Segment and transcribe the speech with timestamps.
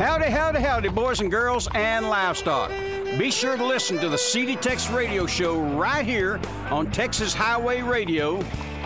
[0.00, 2.70] Howdy, howdy, howdy, boys and girls and livestock.
[3.18, 7.82] Be sure to listen to the CD Tex Radio Show right here on Texas Highway
[7.82, 8.42] Radio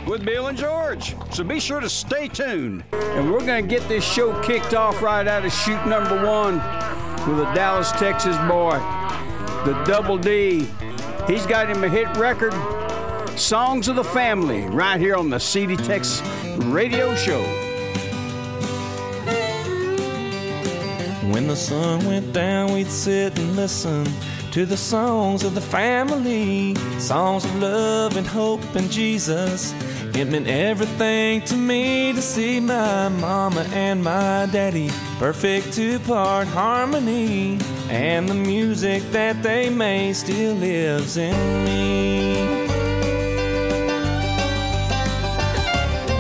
[0.08, 1.14] with Bill and George.
[1.30, 2.82] So be sure to stay tuned.
[2.90, 6.54] And we're going to get this show kicked off right out of shoot number one
[7.31, 8.78] with a Dallas, Texas boy,
[9.65, 10.67] the Double D.
[11.28, 12.53] He's got him a hit record,
[13.38, 16.20] Songs of the Family, right here on the CD Tex
[16.56, 17.63] Radio Show.
[21.34, 24.06] When the sun went down, we'd sit and listen
[24.52, 29.75] to the songs of the family, songs of love and hope and Jesus.
[30.15, 36.47] It meant everything to me to see my mama and my daddy, perfect two part
[36.47, 37.59] harmony.
[37.89, 42.69] And the music that they made still lives in me.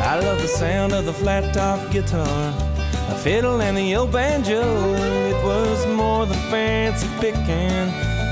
[0.02, 2.73] I love the sound of the flat top guitar
[3.14, 4.62] a fiddle and the old banjo.
[5.30, 7.86] It was more than fancy picking.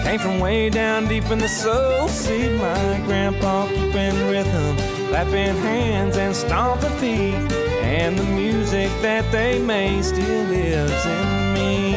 [0.05, 2.09] Came from way down deep in the soul.
[2.09, 4.77] See my grandpa keeping rhythm,
[5.09, 7.53] clapping hands and stomping feet.
[7.98, 11.95] And the music that they made still lives in me.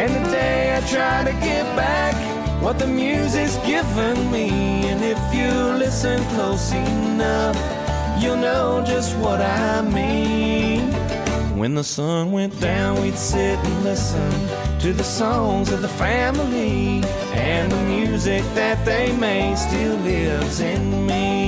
[0.00, 2.14] And today I try to give back
[2.62, 4.48] what the music's given me.
[4.90, 7.58] And if you listen close enough,
[8.20, 10.69] you'll know just what I mean.
[11.60, 14.30] When the sun went down, we'd sit and listen
[14.78, 21.06] to the songs of the family, and the music that they made still lives in
[21.06, 21.39] me.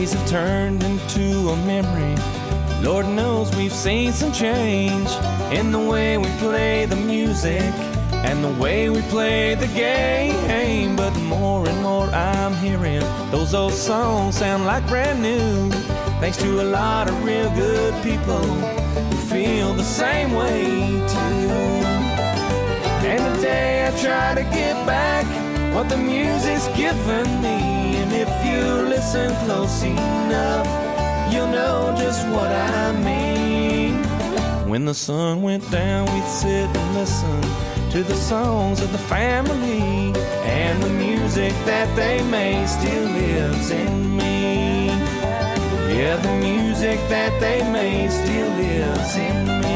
[0.00, 2.16] Days have turned into a memory.
[2.82, 5.10] Lord knows we've seen some change
[5.52, 7.72] in the way we play the music
[8.28, 10.96] and the way we play the game.
[10.96, 15.70] But more and more I'm hearing those old songs sound like brand new.
[16.20, 18.46] Thanks to a lot of real good people
[19.10, 20.64] who feel the same way
[21.14, 21.50] too.
[23.10, 25.26] And today I try to get back
[25.74, 27.79] what the music's given me.
[28.12, 30.66] And if you listen close enough,
[31.32, 34.02] you'll know just what I mean.
[34.68, 37.40] When the sun went down, we'd sit and listen
[37.92, 40.12] to the songs of the family.
[40.42, 44.88] And the music that they made still lives in me.
[45.94, 49.69] Yeah, the music that they made still lives in me.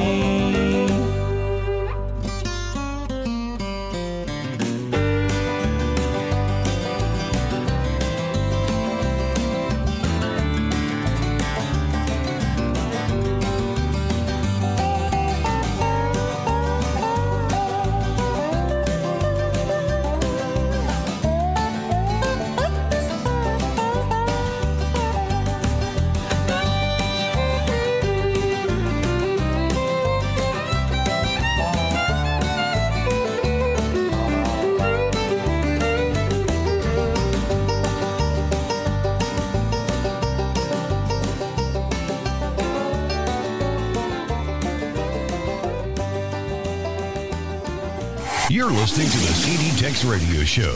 [48.64, 50.72] You're listening to the CD Tex Radio Show,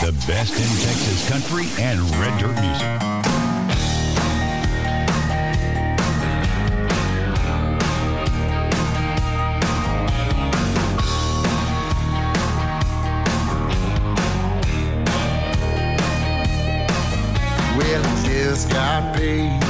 [0.00, 2.98] the best in Texas country and red dirt music.
[18.72, 19.67] got paid.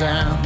[0.00, 0.39] town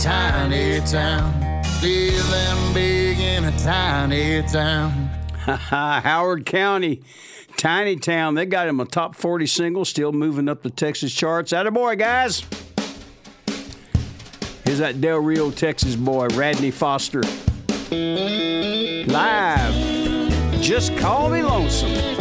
[0.00, 1.62] tiny town.
[1.82, 4.90] Living big in a tiny town.
[5.44, 7.02] Howard County,
[7.56, 8.34] Tiny Town.
[8.34, 11.52] They got him a top 40 single, still moving up the Texas charts.
[11.52, 12.44] Atta boy, guys.
[14.64, 17.22] Here's that Del Rio, Texas boy, Radney Foster.
[19.10, 19.74] Live.
[20.62, 22.19] Just call me lonesome.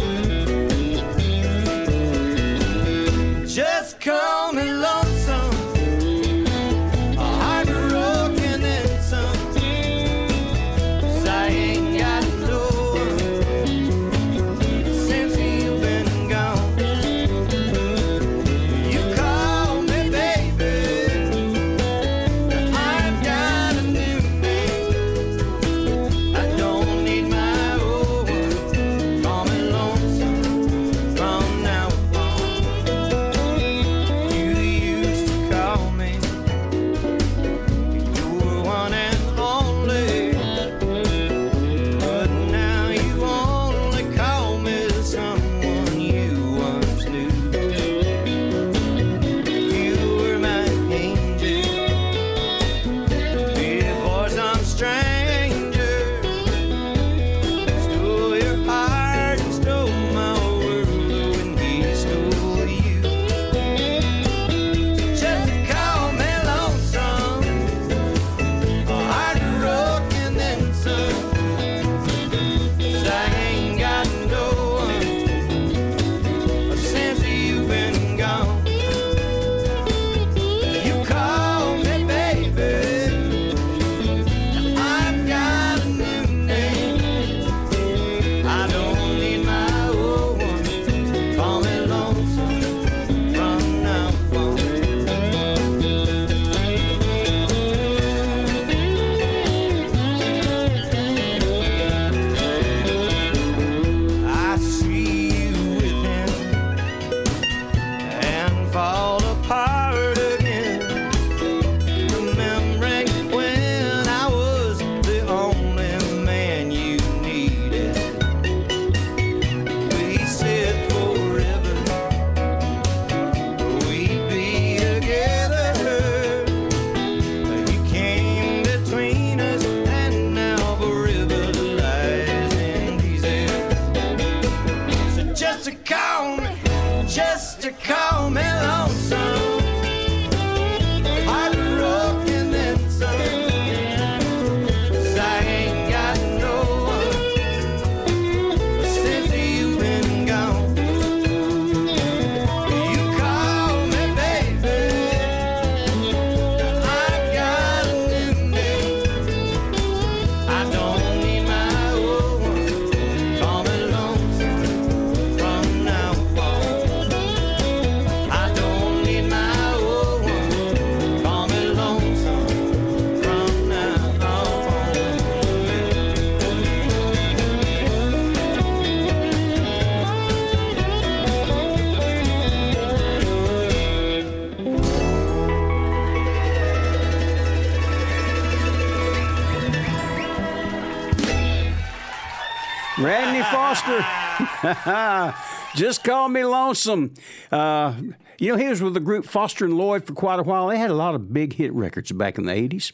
[193.75, 195.35] Foster.
[195.75, 197.13] Just call me lonesome.
[197.51, 197.93] Uh,
[198.39, 200.67] you know, he was with the group Foster and Lloyd for quite a while.
[200.67, 202.91] They had a lot of big hit records back in the 80s.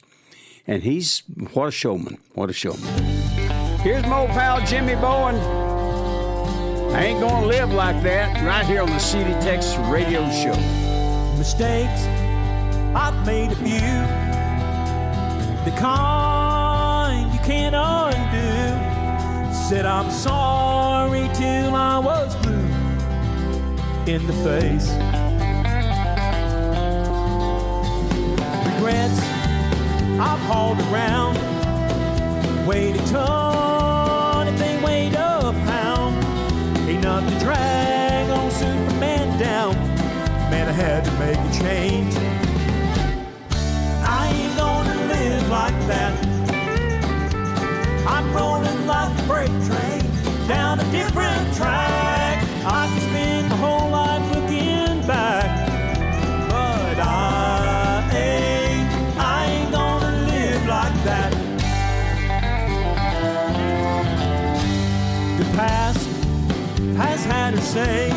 [0.68, 2.18] And he's what a showman.
[2.34, 2.82] What a showman.
[3.80, 5.36] Here's my old pal Jimmy Bowen.
[6.94, 10.56] I ain't gonna live like that right here on the CD Texas Radio Show.
[11.38, 12.06] Mistakes
[12.96, 14.06] I've made a few.
[15.72, 16.35] The car.
[19.70, 22.54] Said I'm sorry till I was blue
[24.06, 24.92] in the face.
[28.76, 29.20] Regrets,
[30.20, 31.36] I've hauled around.
[32.68, 36.16] Weighed a ton if they weighed a pound.
[36.88, 39.74] Enough to drag on Superman down.
[40.52, 42.16] Man, I had to make a change.
[44.08, 46.25] I ain't gonna live like that.
[48.08, 50.02] I'm rolling like a freight train
[50.48, 52.44] down a different track.
[52.64, 55.70] I can spend my whole life looking back,
[56.50, 61.32] but I ain't, I ain't gonna live like that.
[65.40, 66.08] The past
[66.98, 68.10] has had her say.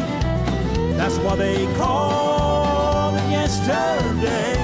[0.99, 4.58] That's why they call it yesterday.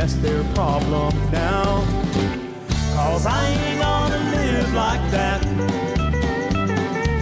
[0.00, 1.84] That's their problem now.
[2.94, 5.44] Cause I ain't gonna live like that.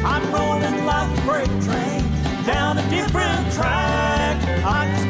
[0.05, 2.03] I'm rolling like a freight train
[2.47, 4.37] down a different track.
[4.65, 5.08] I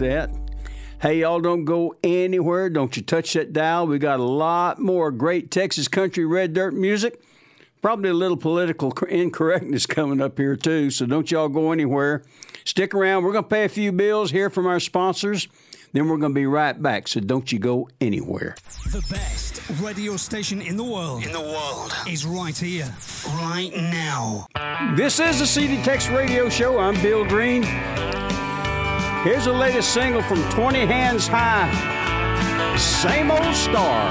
[0.00, 0.30] that.
[1.00, 2.68] Hey, y'all don't go anywhere.
[2.68, 3.86] Don't you touch that dial.
[3.86, 7.22] We got a lot more great Texas country red dirt music.
[7.80, 10.90] Probably a little political incorrectness coming up here, too.
[10.90, 12.22] So don't y'all go anywhere.
[12.64, 13.24] Stick around.
[13.24, 15.48] We're going to pay a few bills here from our sponsors.
[15.92, 17.08] Then we're going to be right back.
[17.08, 18.56] So don't you go anywhere.
[18.92, 21.24] The best radio station in the world.
[21.24, 21.94] In the world.
[22.06, 22.94] Is right here,
[23.26, 24.46] right now.
[24.94, 26.78] This is the CD Tex Radio Show.
[26.78, 27.62] I'm Bill Green.
[29.22, 31.68] Here's the latest single from 20 Hands High
[32.78, 34.10] Same Old Star.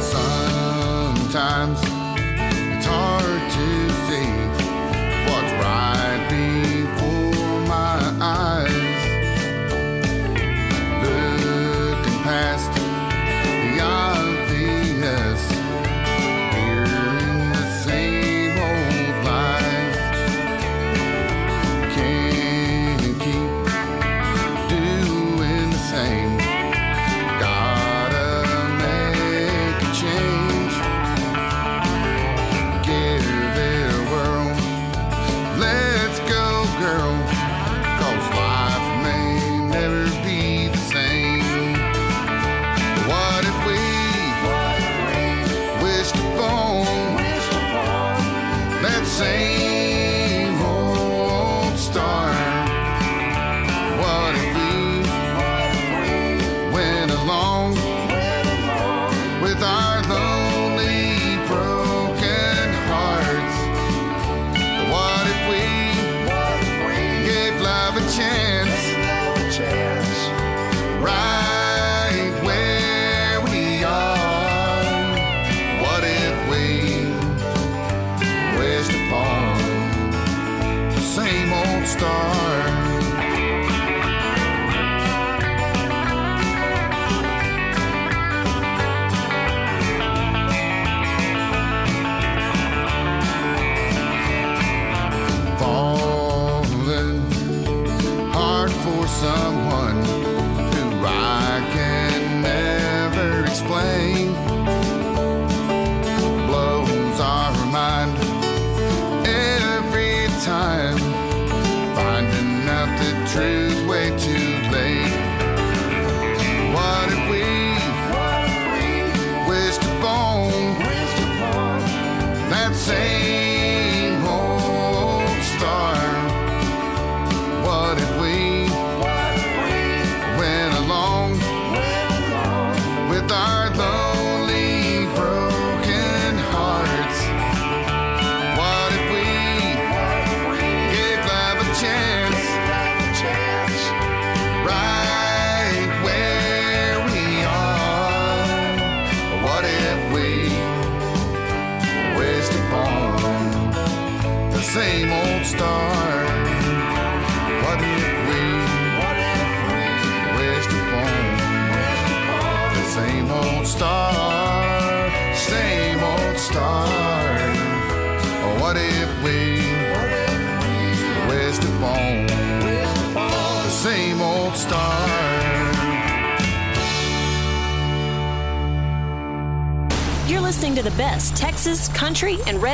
[0.00, 1.99] Sometimes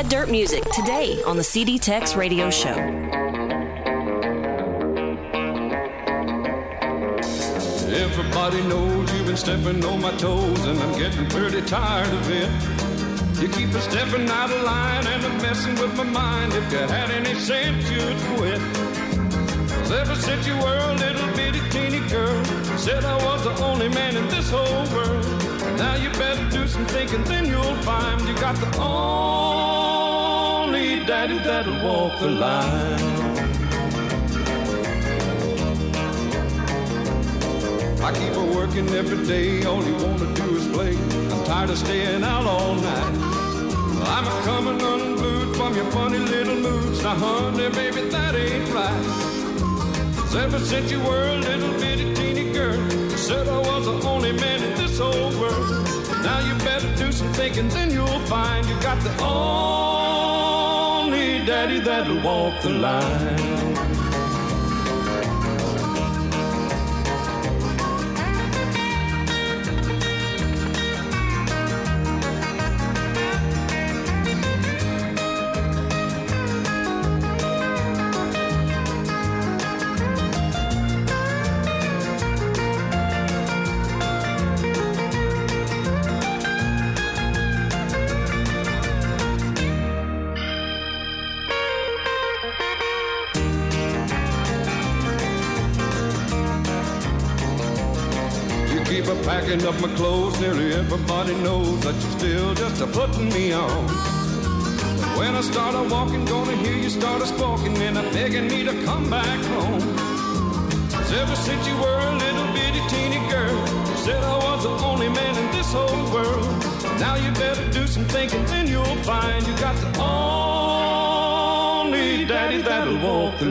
[0.07, 2.69] dirt music today on the CD Tex Radio Show.
[7.89, 13.41] Everybody knows you've been stepping on my toes, and I'm getting pretty tired of it.
[13.41, 16.53] You keep a stepping out of line and I'm messing with my mind.
[16.53, 18.61] If you had any sense, you'd quit.
[19.91, 22.45] ever since you were a little bitty teeny girl,
[22.77, 25.25] said I was the only man in this whole world.
[25.77, 29.86] Now you better do some thinking, then you'll find you got the only
[31.07, 32.99] daddy that'll walk the line.
[38.03, 40.97] I keep her working every day, all you wanna do is play.
[41.31, 43.15] I'm tired of staying out all night.
[44.15, 47.01] I'm a coming unglued from your funny little moods.
[47.01, 49.03] Now, honey, baby, that ain't right.
[50.13, 52.79] 'Cause ever since you were a little bitty teeny girl,
[53.11, 55.69] you said I was the only man in this whole world.
[56.21, 60.06] Now you better do some thinking, then you'll find you got the only
[61.47, 63.56] daddy that'll walk the line.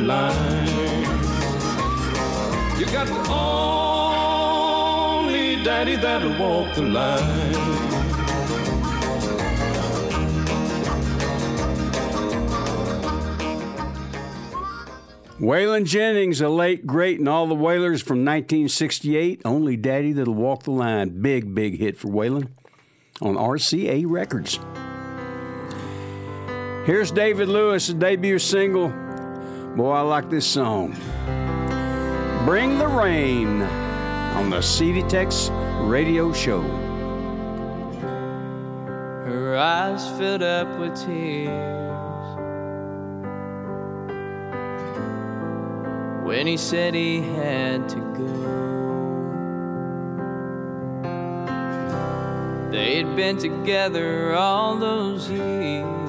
[0.07, 0.67] Line.
[2.79, 3.29] You got the
[5.29, 8.07] only daddy that'll walk the line.
[15.41, 19.43] Waylon Jennings, a late great, and all the Waylors from 1968.
[19.45, 21.21] Only Daddy That'll Walk the Line.
[21.21, 22.49] Big, big hit for Waylon
[23.21, 24.59] on RCA Records.
[26.87, 29.06] Here's David Lewis' debut single.
[29.77, 30.97] Boy, I like this song.
[32.47, 35.51] Bring the Rain on the CD Tex
[35.83, 36.63] Radio Show.
[39.27, 41.51] Her eyes filled up with tears
[46.25, 48.57] when he said he had to go.
[52.71, 56.06] They'd been together all those years,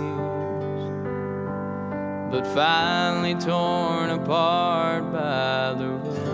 [2.30, 6.28] but finally torn apart by the road.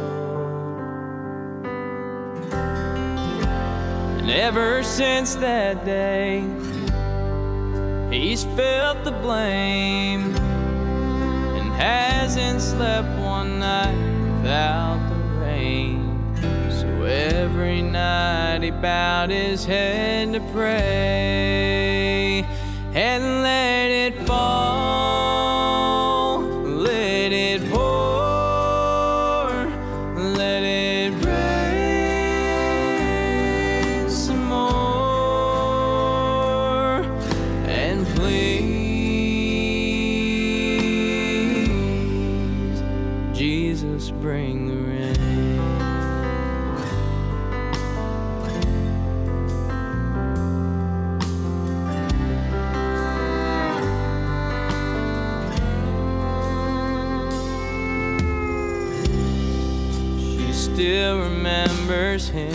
[4.19, 6.39] And ever since that day,
[8.09, 13.93] he's felt the blame and hasn't slept one night
[14.37, 16.35] without the rain.
[16.71, 21.92] So every night he bowed his head to pray
[22.95, 25.23] and let it fall,
[26.41, 29.49] let it pour,
[30.15, 32.49] let it rain
[34.07, 34.63] some more,
[37.65, 38.53] and please,
[43.35, 45.52] Jesus, bring the rain.
[61.83, 62.53] Remembers him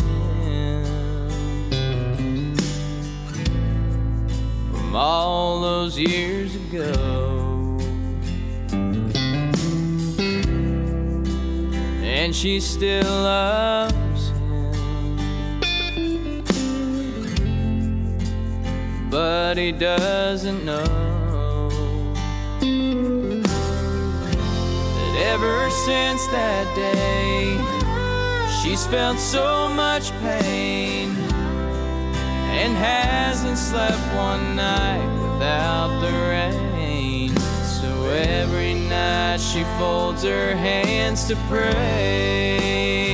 [4.71, 6.93] from all those years ago.
[12.03, 14.35] And she still loves him.
[19.11, 20.85] But he doesn't know
[24.95, 27.78] that ever since that day,
[28.69, 31.09] she's felt so much pain
[32.53, 37.35] and hasn't slept one night without the rain.
[37.65, 43.08] So every night she folds her hands to pray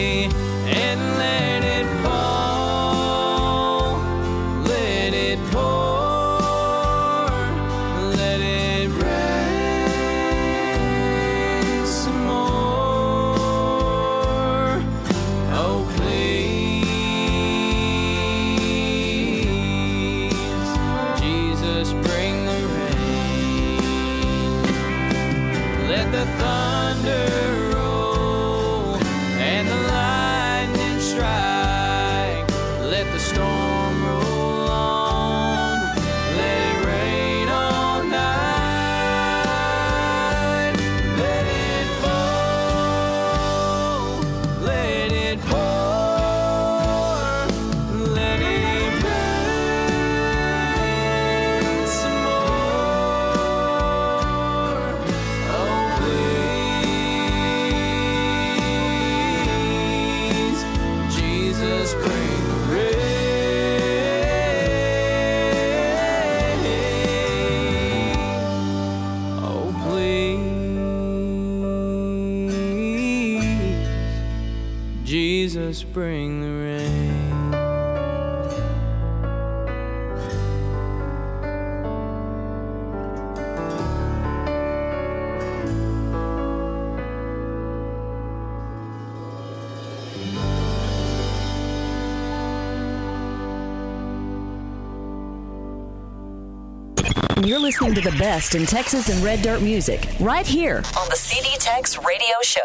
[97.74, 101.48] listening to the best in Texas and red dirt music right here on the CD
[101.58, 102.60] Tex Radio Show.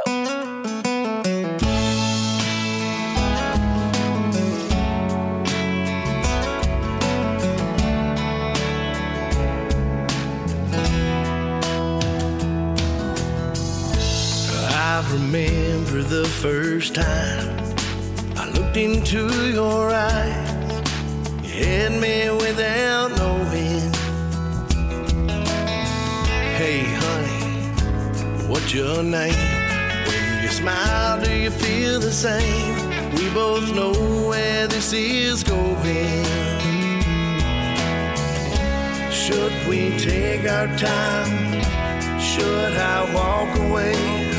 [14.75, 17.75] I remember the first time
[18.37, 20.18] I looked into your eyes.
[28.73, 29.33] Your name?
[30.07, 32.89] When you smile, do you feel the same?
[33.13, 33.93] We both know
[34.27, 36.25] where this is going.
[39.11, 41.61] Should we take our time?
[42.19, 44.38] Should I walk away?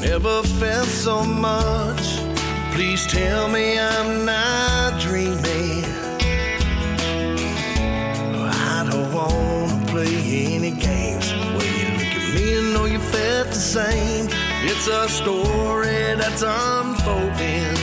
[0.00, 2.20] Never felt so much.
[2.72, 5.84] Please tell me I'm not dreaming.
[8.70, 11.32] I don't wanna play any games.
[11.56, 14.28] When you look at me and know you felt the same,
[14.62, 17.74] it's a story that's unfolding.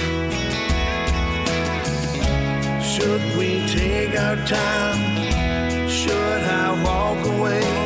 [2.82, 5.90] Should we take our time?
[5.90, 7.85] Should I walk away?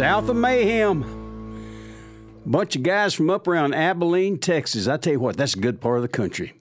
[0.00, 1.04] South of Mayhem.
[2.46, 4.88] Bunch of guys from up around Abilene, Texas.
[4.88, 6.54] I tell you what, that's a good part of the country.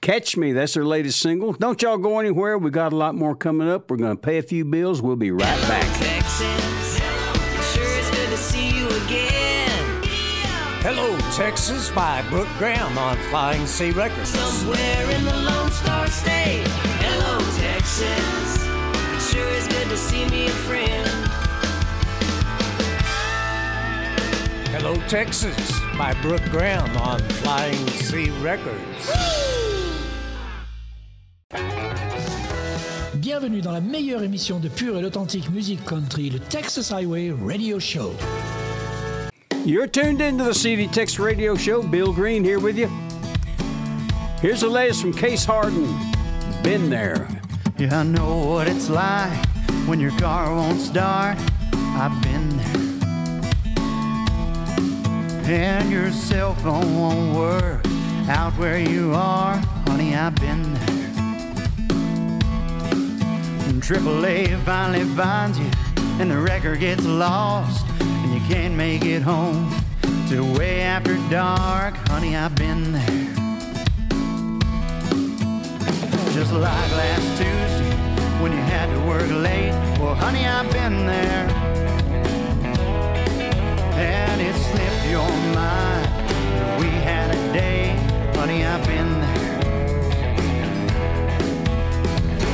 [0.00, 1.52] Catch Me, that's their latest single.
[1.54, 2.56] Don't y'all go anywhere.
[2.56, 3.90] We got a lot more coming up.
[3.90, 5.02] We're going to pay a few bills.
[5.02, 5.82] We'll be right back.
[5.98, 7.00] Texas.
[7.74, 10.02] Sure is good to see you again.
[10.82, 14.28] Hello, Texas by Brooke Graham on Flying Sea Records.
[14.28, 16.68] Somewhere in the Lone Star State.
[17.02, 18.64] Hello, Texas.
[18.64, 21.25] It sure is good to see me a friend.
[24.78, 29.10] Hello, Texas by Brooke Graham on Flying Sea Records.
[33.14, 37.78] Bienvenue dans la meilleure émission de pure et authentique musique country, le Texas Highway Radio
[37.78, 38.12] Show.
[39.64, 41.82] You're tuned into the CD Tex Radio Show.
[41.82, 42.90] Bill Green here with you.
[44.42, 45.88] Here's the latest from Case Hardin.
[46.62, 47.26] Been there.
[47.78, 49.46] Yeah, I know what it's like
[49.86, 51.38] when your car won't start.
[51.72, 52.55] I've been there.
[55.48, 57.86] And your cell phone won't work
[58.28, 59.54] out where you are.
[59.86, 61.10] Honey, I've been there.
[63.68, 65.70] And AAA finally finds you,
[66.18, 69.72] and the record gets lost, and you can't make it home
[70.28, 71.94] till way after dark.
[72.08, 73.06] Honey, I've been there.
[76.32, 79.70] Just like last Tuesday when you had to work late.
[80.00, 81.85] Well, honey, I've been there.
[83.98, 86.06] And it slipped your mind
[86.58, 87.96] that we had a day.
[88.38, 89.60] Honey, I've been there.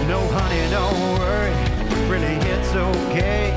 [0.07, 1.55] No, honey, don't worry.
[2.09, 3.50] Really, it's okay.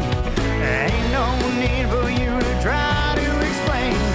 [0.62, 1.28] Ain't no
[1.60, 4.15] need for you to try to explain.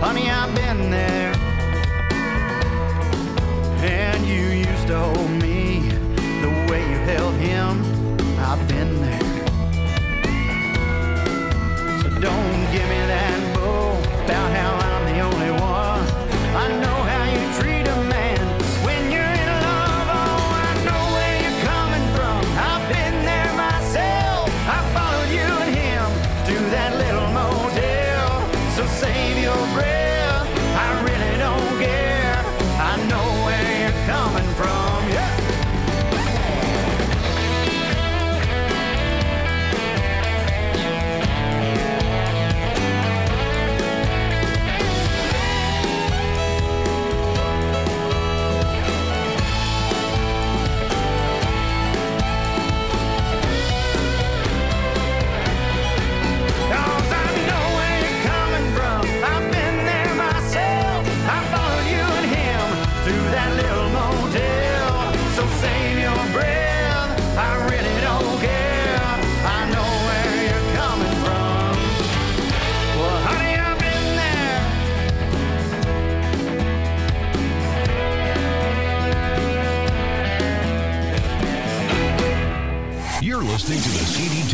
[0.00, 0.49] Honey, I've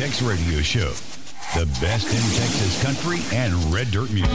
[0.06, 0.92] Mix Radio Show.
[1.58, 4.30] The best in Texas country and red dirt music.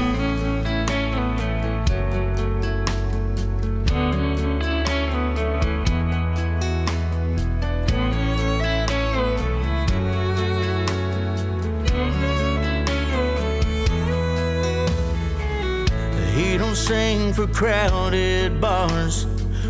[16.36, 19.26] He don't sing for crowded bars,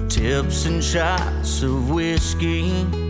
[0.09, 3.00] tips and shots of whiskey.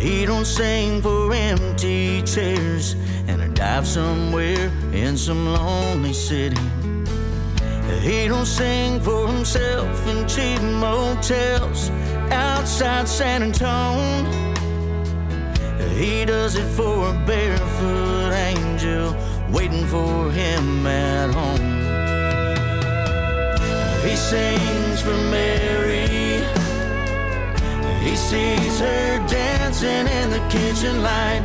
[0.00, 2.96] He don't sing for empty chairs
[3.28, 6.56] and a dive somewhere in some lonely city.
[8.00, 11.90] He don't sing for himself in cheap motels
[12.30, 14.54] outside San Antonio.
[15.94, 19.14] He does it for a barefoot angel
[19.52, 21.68] waiting for him at home.
[24.08, 26.40] He sings for Mary.
[28.02, 31.42] He sees her dancing in the kitchen light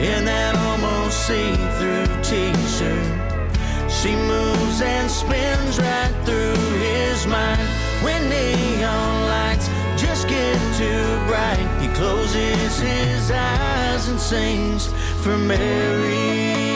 [0.00, 3.90] in that almost see-through t-shirt.
[3.90, 7.60] She moves and spins right through his mind
[8.02, 9.68] when neon lights
[10.00, 11.68] just get too bright.
[11.80, 14.86] He closes his eyes and sings
[15.22, 16.74] for Mary.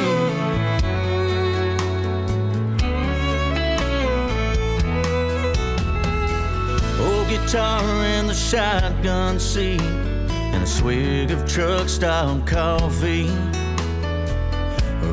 [7.00, 10.12] Old guitar in the shotgun seat
[10.52, 13.30] and a swig of truck stop coffee.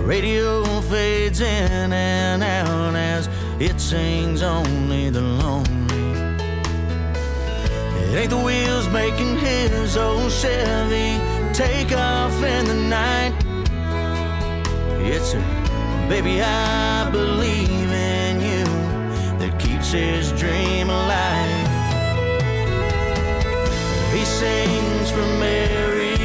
[0.05, 5.79] Radio fades in and out as it sings only the lonely.
[8.03, 11.19] It ain't the wheels making his old Chevy
[11.53, 13.33] take off in the night.
[15.01, 15.39] It's a
[16.09, 18.65] baby, I believe in you
[19.39, 21.58] that keeps his dream alive.
[24.13, 26.17] He sings for Mary.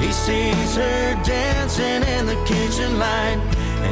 [0.00, 3.38] He sees her dancing in the kitchen light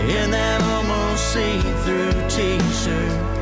[0.08, 3.34] in that almost see-through t-shirt.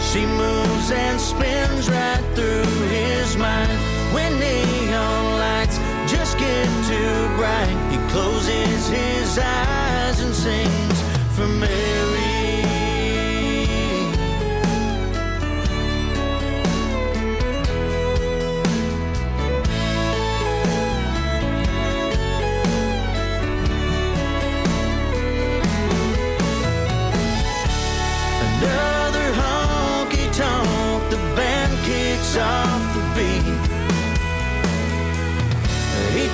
[0.00, 3.70] She moves and spins right through his mind
[4.14, 5.78] when neon lights
[6.10, 7.76] just get too bright.
[7.92, 10.98] He closes his eyes and sings
[11.36, 12.37] for Mary.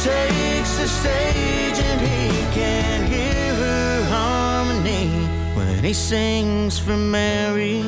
[0.04, 5.08] Takes the stage and he can hear her harmony
[5.56, 7.82] when he sings for Mary.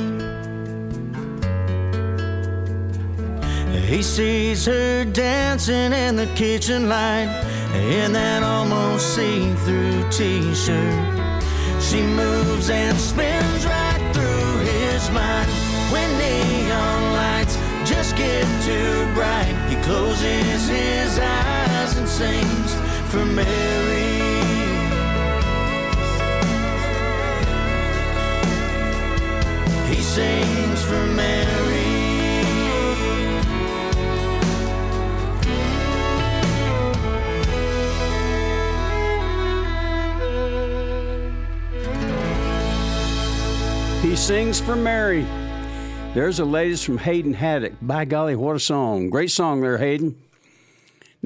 [3.87, 7.29] He sees her dancing in the kitchen light
[7.75, 11.33] in that almost see-through t-shirt.
[11.83, 15.51] She moves and spins right through his mind
[15.93, 19.55] when neon lights just get too bright.
[19.69, 21.36] He closes his eyes
[22.17, 22.75] sings
[23.11, 23.45] for Mary.
[29.95, 31.77] He sings for Mary.
[44.01, 45.27] He sings for Mary.
[46.15, 47.75] There's the latest from Hayden Haddock.
[47.83, 49.11] By golly, what a song.
[49.11, 50.17] Great song there, Hayden.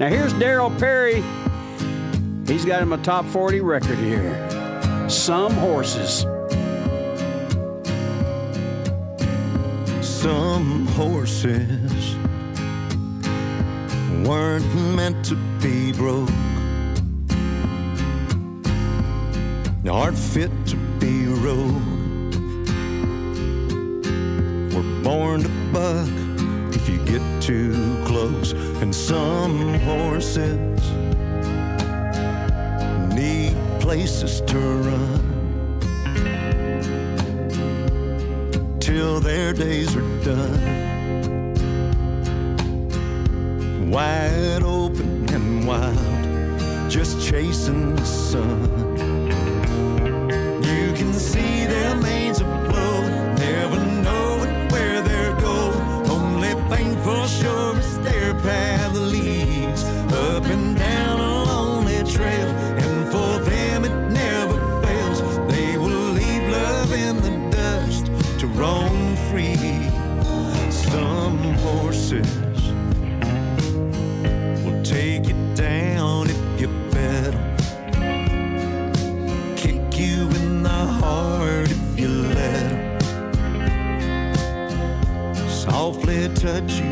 [0.01, 1.21] Now here's Derryl Perry.
[2.51, 4.33] He's got him a top 40 record here.
[5.07, 6.21] Some horses.
[10.01, 12.15] Some horses
[14.27, 16.31] weren't meant to be broke,
[19.87, 22.33] aren't fit to be rode.
[24.73, 26.20] We're born to buck
[27.11, 27.73] get too
[28.05, 30.81] close, and some horses
[33.13, 35.31] need places to run.
[38.79, 40.59] till their days are done.
[43.89, 48.90] Wide open and wild, just chasing the sun.
[86.41, 86.90] Touch you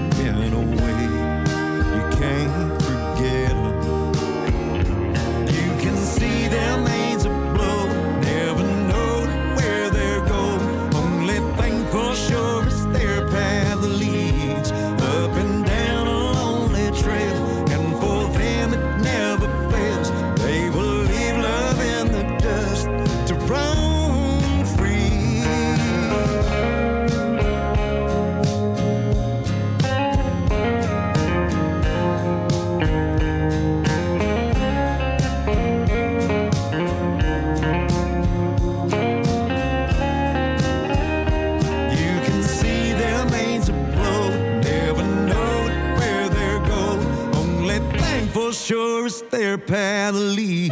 [49.69, 50.68] path lead.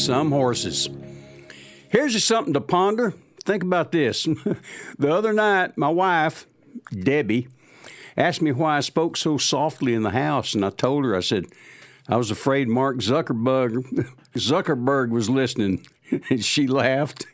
[0.00, 0.88] some horses.
[1.90, 3.14] Here's just something to ponder.
[3.44, 4.24] Think about this.
[4.98, 6.46] the other night, my wife,
[6.90, 7.48] Debbie,
[8.16, 11.20] asked me why I spoke so softly in the house, and I told her, I
[11.20, 11.46] said,
[12.08, 15.86] I was afraid Mark Zuckerberg Zuckerberg was listening.
[16.28, 17.26] And she laughed.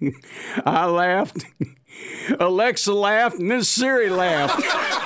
[0.67, 1.47] I laughed.
[2.39, 5.06] Alexa laughed, and then Siri laughed.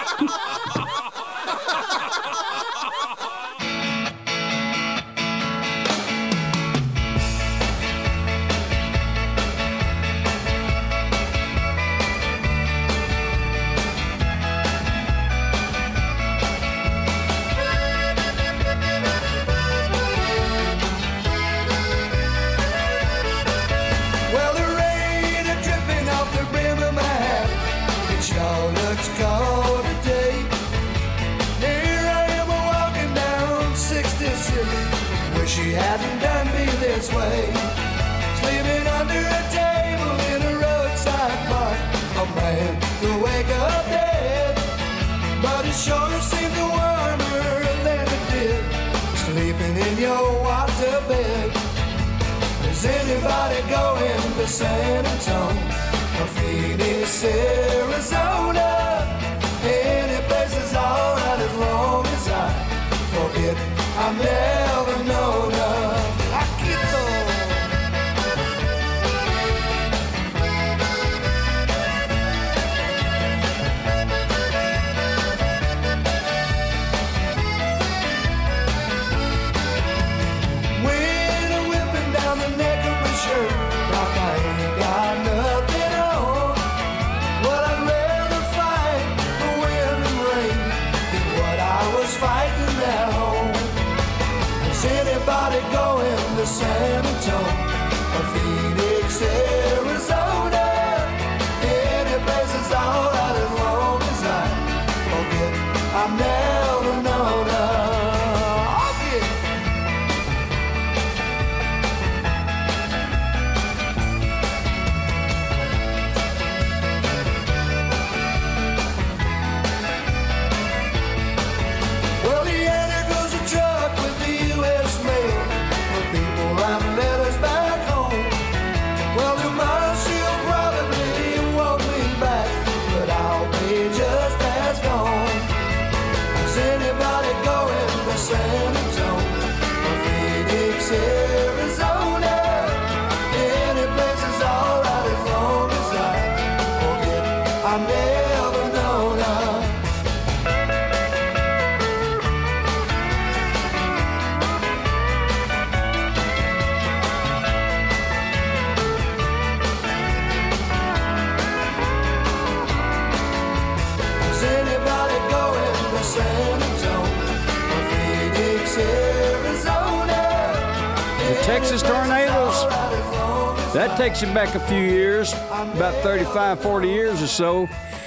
[174.01, 177.67] takes him back a few years, about 35, 40 years or so.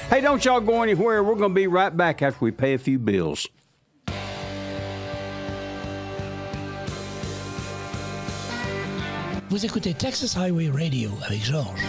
[0.09, 1.23] Hey, don't y'all go anywhere.
[1.23, 3.47] We're going to be right back after we pay a few bills.
[9.49, 11.79] Vous écoutez Texas Highway Radio avec Georges.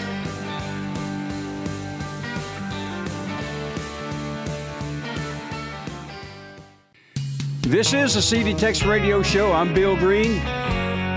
[7.63, 9.51] This is the CD Texas Radio Show.
[9.55, 10.43] I'm Bill Green.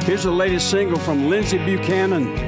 [0.03, 2.46] Here's the latest single from Lindsey Buchanan.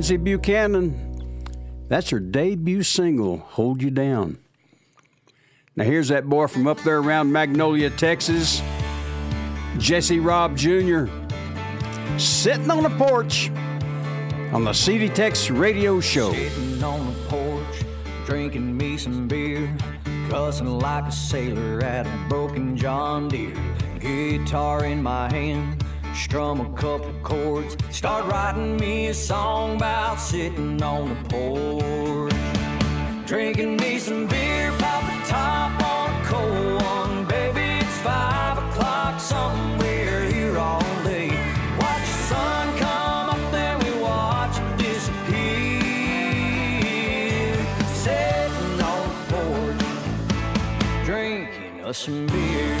[0.00, 1.84] Lindsey Buchanan.
[1.88, 4.38] That's her debut single, Hold You Down.
[5.76, 8.62] Now, here's that boy from up there around Magnolia, Texas,
[9.76, 11.12] Jesse Raub Jr.,
[12.18, 13.50] sitting on a porch
[14.54, 16.32] on the CD Tex radio show.
[16.32, 17.84] Sitting on the porch,
[18.24, 19.70] drinking me some beer,
[20.30, 23.54] cussing like a sailor at a broken John Deere.
[23.98, 25.79] Guitar in my hand,
[26.14, 32.32] strum a couple chords, start writing me a song about sitting on the porch.
[33.26, 37.80] Drinking me some beer, pop a top on a cold one, baby.
[37.84, 41.28] It's five o'clock somewhere here all day.
[41.78, 43.52] Watch the sun come up,
[43.84, 45.70] we watch it disappear.
[47.94, 49.84] Sitting on the porch,
[51.04, 52.79] drinking us some beer.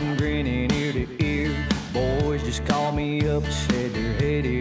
[0.00, 1.54] I'm grinning ear to ear.
[1.92, 4.59] Boys just call me up, said they're headed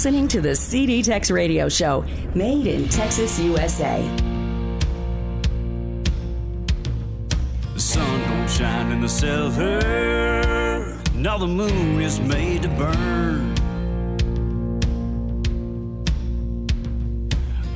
[0.00, 4.00] listening to the CD Tex Radio Show, made in Texas, USA.
[7.74, 10.98] The sun don't shine in the cellar.
[11.14, 13.54] Now the moon is made to burn.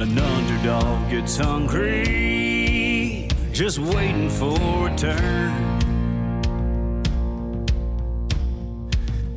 [0.00, 5.52] An underdog gets hungry, just waiting for a turn.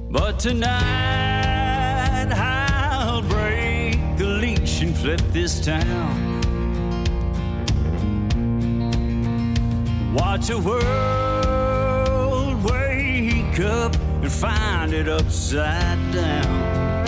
[0.09, 1.26] But tonight
[4.87, 6.41] and flip this town.
[10.13, 17.05] Watch a world wake up and find it upside down.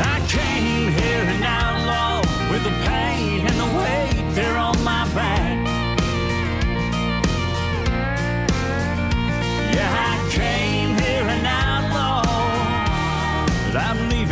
[0.00, 4.71] I came here an outlaw with the pain and the weight there on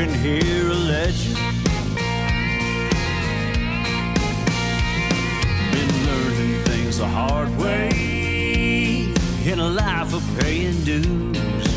[0.01, 1.37] I'm leaving a legend.
[5.73, 7.91] Been learning things the hard way
[9.45, 11.69] in a life of paying dues.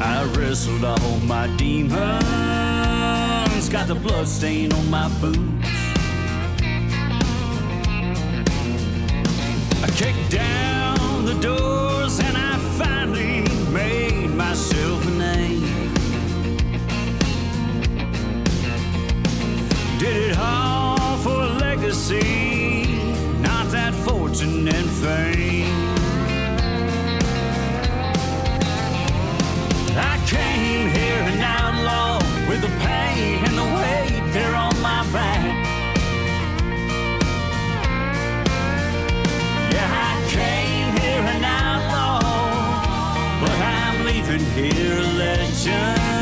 [0.00, 1.98] I wrestled all my demons,
[3.68, 5.59] got the blood stain on my boots.
[44.30, 46.19] Leaving here a legend.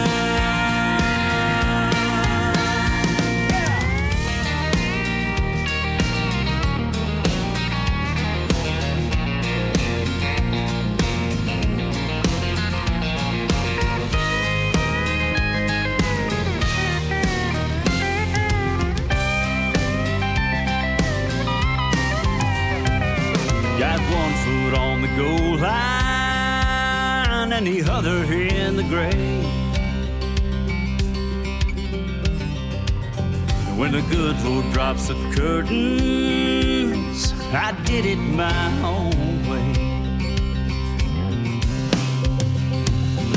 [34.42, 37.20] The drops the curtains,
[37.52, 39.12] I did it my own
[39.48, 39.72] way.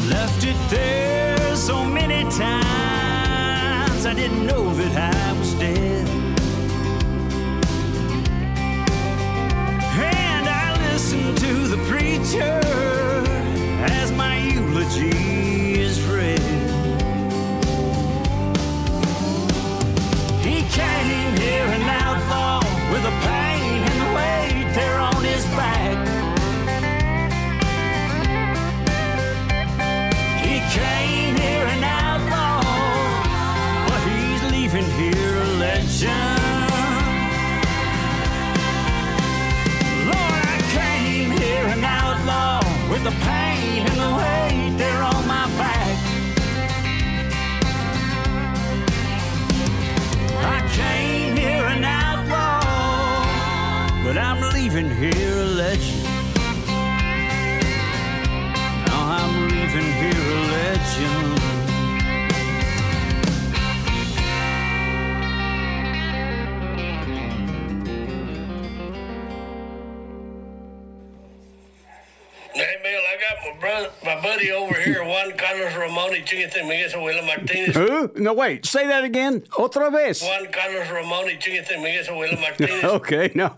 [0.09, 5.20] Left it there so many times, I didn't know that I
[72.53, 76.67] Hey, Bill, I got my brother, my buddy over here, Juan Carlos Ramón y Chingate
[76.67, 77.73] Miguel Abuela Martínez.
[77.73, 78.11] Who?
[78.21, 78.65] No, wait.
[78.65, 79.41] Say that again.
[79.51, 80.21] Otra vez.
[80.21, 82.83] Juan Carlos Ramón y Chingate Miguel Abuela Martínez.
[82.95, 83.55] okay, no.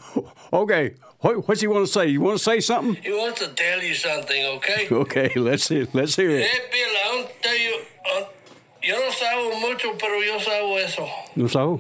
[0.52, 0.94] Okay.
[1.22, 2.08] What, what's he want to say?
[2.08, 3.02] You want to say something?
[3.02, 4.88] He wants to tell you something, okay?
[4.92, 6.46] Okay, let's hear, let's hear it.
[6.46, 7.82] Hey, Bill, I want to tell you,
[8.16, 8.24] uh,
[8.84, 11.10] yo no sabo mucho, pero yo sabo eso.
[11.36, 11.80] No sabo.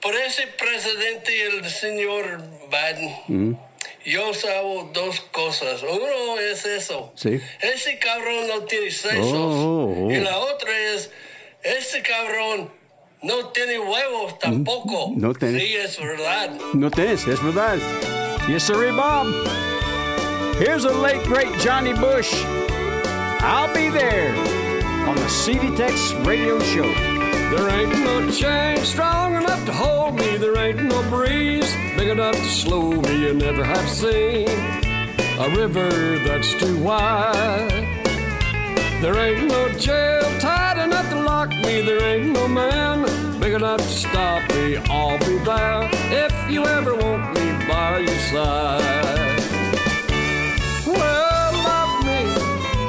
[0.00, 3.56] Por ese presidente, el señor Biden, Mm,
[4.04, 5.82] yo sabo dos cosas.
[5.82, 7.12] Uno es eso.
[7.14, 7.40] sí.
[7.60, 9.32] Ese cabrón no tiene sesos.
[9.32, 10.10] Oh, oh, oh.
[10.10, 11.10] Y la otra es,
[11.62, 12.70] ese cabrón
[13.22, 15.12] no tiene huevos tampoco.
[15.16, 15.60] no tiene.
[15.60, 16.50] Sí, es verdad.
[16.74, 17.78] No tienes, es verdad.
[18.48, 19.26] Yes, sir, Bob.
[20.58, 22.44] Here's a late, great Johnny Bush.
[23.40, 24.34] I'll be there
[25.08, 27.13] on the CD Tex radio show.
[27.54, 30.36] There ain't no chain strong enough to hold me.
[30.38, 33.26] There ain't no breeze big enough to slow me.
[33.26, 34.48] You never have seen
[35.38, 37.86] a river that's too wide.
[39.00, 41.80] There ain't no jail tight enough to lock me.
[41.82, 43.04] There ain't no man
[43.38, 44.76] big enough to stop me.
[44.90, 45.88] I'll be there
[46.24, 49.38] if you ever want me by your side.
[50.84, 52.20] Well, love me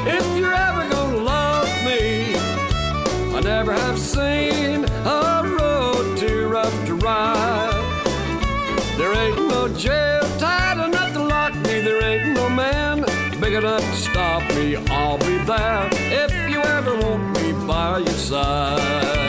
[0.09, 0.94] if you're ever
[3.65, 7.81] never have seen a road too rough to ride.
[8.95, 11.81] There ain't no jail tight enough to lock me.
[11.81, 13.05] There ain't no man
[13.39, 14.75] big enough to stop me.
[14.75, 19.24] I'll be there if you ever want me by your side.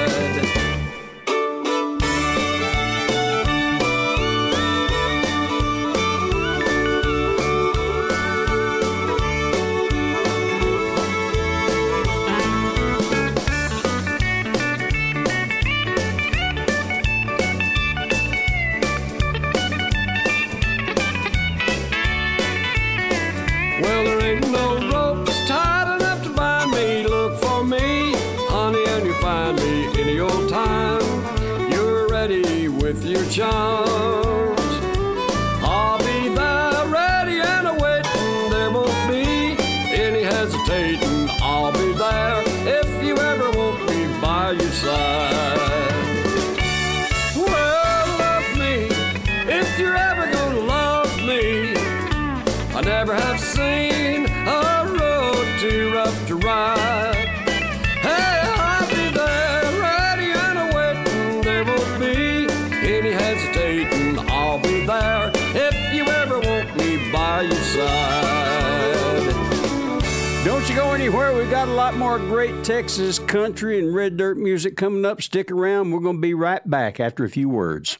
[72.18, 75.20] More great Texas country and red dirt music coming up.
[75.20, 75.90] Stick around.
[75.90, 77.98] We're going to be right back after a few words.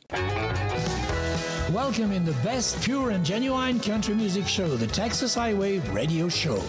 [1.71, 6.63] Welcome in the best pure and genuine country music show, the Texas Highway Radio Show.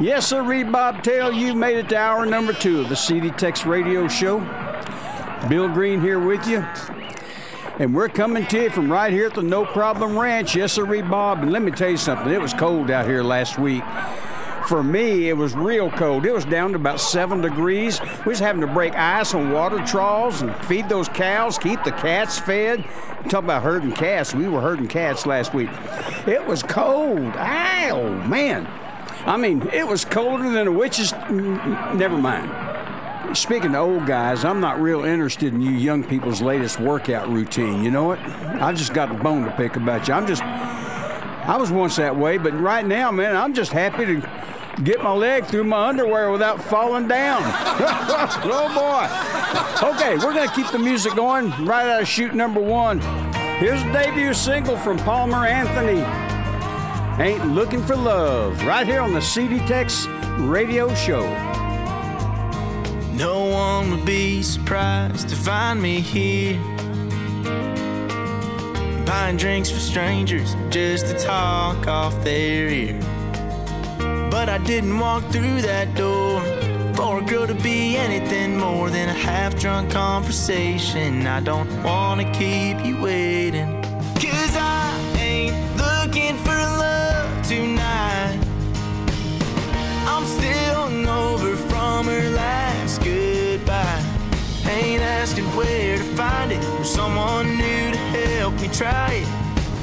[0.00, 3.66] Yes, sir, Reed Bobtail, you made it to hour number two of the CD Tex
[3.66, 4.38] Radio Show.
[5.48, 6.64] Bill Green here with you.
[7.80, 10.54] And we're coming to you from right here at the No Problem Ranch.
[10.54, 11.42] Yes, sir, Reed Bob.
[11.42, 13.82] And let me tell you something, it was cold out here last week.
[14.68, 16.24] For me, it was real cold.
[16.24, 18.00] It was down to about seven degrees.
[18.24, 21.92] We was having to break ice on water troughs and feed those cows, keep the
[21.92, 22.84] cats fed.
[23.28, 24.34] Talk about herding cats.
[24.34, 25.70] We were herding cats last week.
[26.26, 27.34] It was cold.
[27.36, 28.66] Ow, man.
[29.26, 31.12] I mean, it was colder than a witch's.
[31.30, 33.36] Never mind.
[33.36, 37.82] Speaking to old guys, I'm not real interested in you young people's latest workout routine.
[37.82, 38.18] You know what?
[38.20, 40.14] I just got a bone to pick about you.
[40.14, 40.42] I'm just.
[41.46, 44.28] I was once that way, but right now, man, I'm just happy to
[44.82, 47.42] get my leg through my underwear without falling down.
[48.44, 49.88] oh boy.
[49.90, 52.98] Okay, we're gonna keep the music going right out of shoot number one.
[53.58, 56.00] Here's a debut single from Palmer Anthony.
[57.22, 58.64] Ain't looking for love.
[58.64, 59.58] Right here on the CD
[60.38, 61.22] Radio Show.
[63.12, 66.73] No one would be surprised to find me here.
[69.14, 72.98] Buying drinks for strangers just to talk off their ear.
[74.28, 76.40] But I didn't walk through that door
[76.96, 81.28] for a girl to be anything more than a half drunk conversation.
[81.28, 83.80] I don't wanna keep you waiting.
[84.16, 88.36] Cause I ain't looking for love tonight.
[90.08, 90.63] I'm still
[95.24, 99.28] asking where to find it or someone new to help me try it.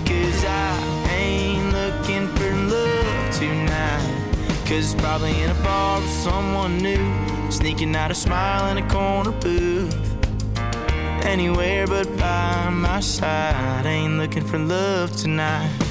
[0.06, 4.36] Cause I ain't looking for love tonight.
[4.68, 7.04] Cause probably in a bar with someone new,
[7.50, 9.98] sneaking out a smile in a corner booth.
[11.26, 15.91] Anywhere but by my side, ain't looking for love tonight.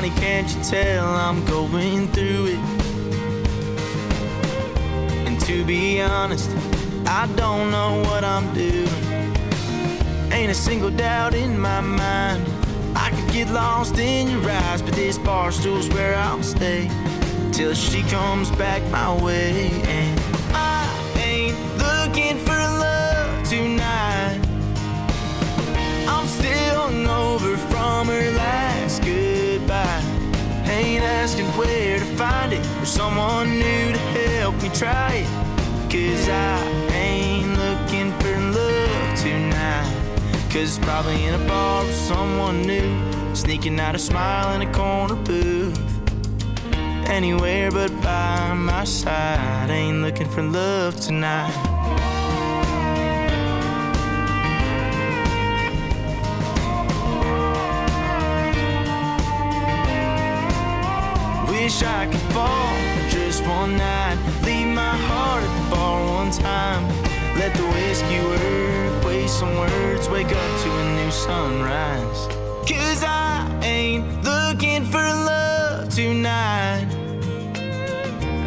[0.00, 2.58] Honey, can't you tell I'm going through it?
[5.26, 6.48] And to be honest,
[7.06, 8.88] I don't know what I'm doing.
[10.32, 12.42] Ain't a single doubt in my mind.
[12.96, 16.88] I could get lost in your eyes, but this bar stool's where I'll stay
[17.52, 19.68] till she comes back my way.
[19.84, 20.20] And
[20.54, 20.88] I
[21.18, 24.40] ain't looking for love tonight.
[26.08, 28.69] I'm still hungover from her last
[31.10, 35.28] asking where to find it or someone new to help me try it.
[35.90, 39.92] Cause I ain't looking for love tonight.
[40.50, 42.90] Cause probably in a bar with someone new,
[43.34, 45.78] sneaking out a smile in a corner booth.
[47.06, 51.79] Anywhere but by my side, ain't looking for love tonight.
[62.32, 64.16] For just one night.
[64.44, 66.82] Leave my heart at the bar one time.
[67.36, 72.20] Let the whiskey work, waste some words, wake up to a new sunrise.
[72.68, 76.86] Cause I ain't looking for love tonight.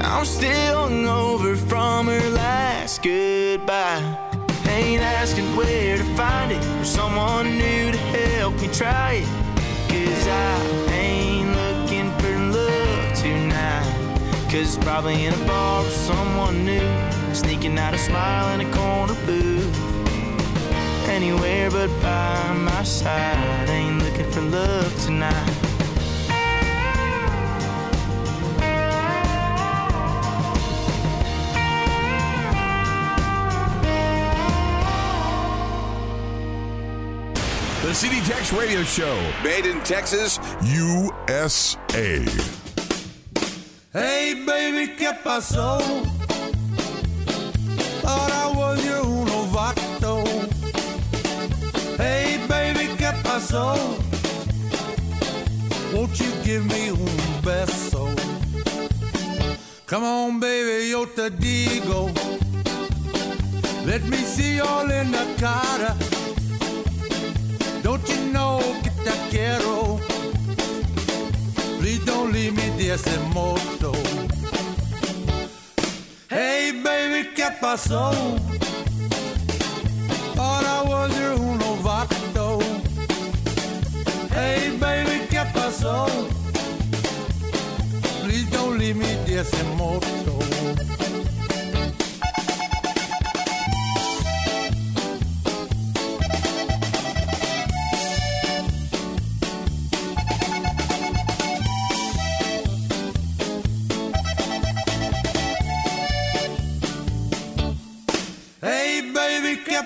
[0.02, 4.04] I'm still hungover from her last goodbye.
[4.68, 9.28] Ain't asking where to find it or someone new to help me try it.
[9.90, 10.93] Cause I
[14.64, 14.64] tonight.
[14.64, 19.16] Cause probably in a bar with someone new, sneaking out a smile in a corner
[19.26, 19.80] booth.
[21.10, 25.60] Anywhere but by my side, ain't looking for love tonight.
[37.84, 42.63] The CD Tex Radio Show, made in Texas, USA.
[43.96, 45.78] Hey, baby, ¿qué pasó?
[48.02, 50.24] Thought I was your uno vato.
[52.00, 53.76] Hey, baby, ¿qué pasó?
[55.94, 58.10] Won't you give me un beso?
[59.86, 62.10] Come on, baby, yo te digo.
[63.86, 65.96] Let me see all in the cara.
[67.84, 69.93] Don't you know que te quiero?
[72.06, 73.92] Don't leave me de ese moto.
[76.30, 78.12] Hey, baby, ¿qué pasó?
[80.36, 82.60] Thought I was your uno vato.
[84.32, 86.08] Hey, baby, ¿qué pasó?
[88.24, 90.03] Please don't leave me de ese moto.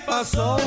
[0.08, 0.58] passou.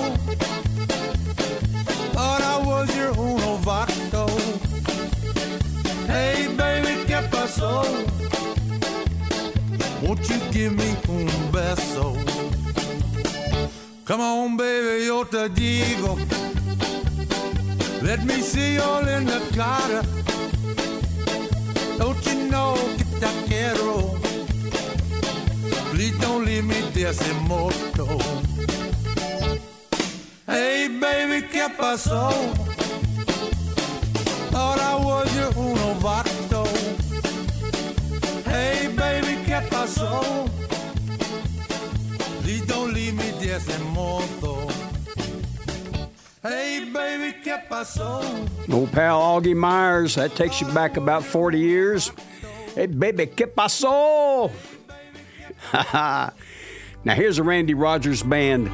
[50.08, 52.10] That takes you back about 40 years.
[52.74, 54.50] Hey, baby, que paso?
[55.92, 56.32] now,
[57.04, 58.70] here's a Randy Rogers band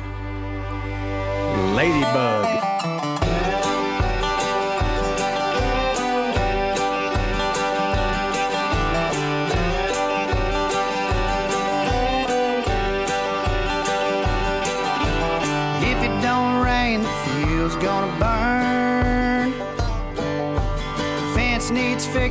[1.74, 2.45] Ladybug.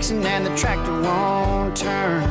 [0.06, 2.22] Dixon and the tractor won't turn.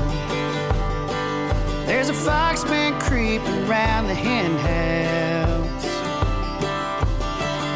[1.86, 5.84] There's a fox been creeping round the hen house.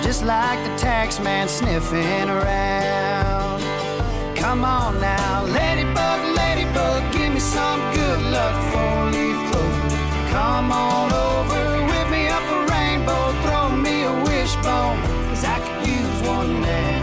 [0.04, 3.60] Just like the tax man sniffing around.
[4.36, 9.88] Come on now, ladybug, ladybug, give me some good luck, four leaf clover.
[10.30, 15.88] Come on over, whip me up a rainbow, throw me a wishbone, cause I could
[15.88, 17.00] use one now.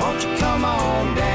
[0.00, 1.27] Won't you come on down?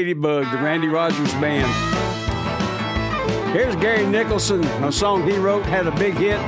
[0.00, 1.70] Ladybug, the Randy Rogers Band.
[3.52, 6.38] Here's Gary Nicholson, a song he wrote, had a big hit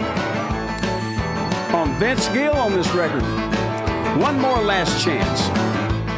[1.74, 3.20] on Vince Gill on this record.
[4.18, 5.42] One more last chance.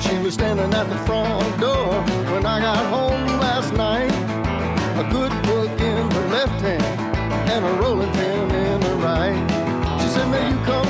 [0.06, 1.94] She was standing at the front door
[2.32, 4.12] when I got home last night.
[5.00, 6.84] A good book in her left hand
[7.50, 10.00] and a rolling pin in her right.
[10.00, 10.83] She said, May you come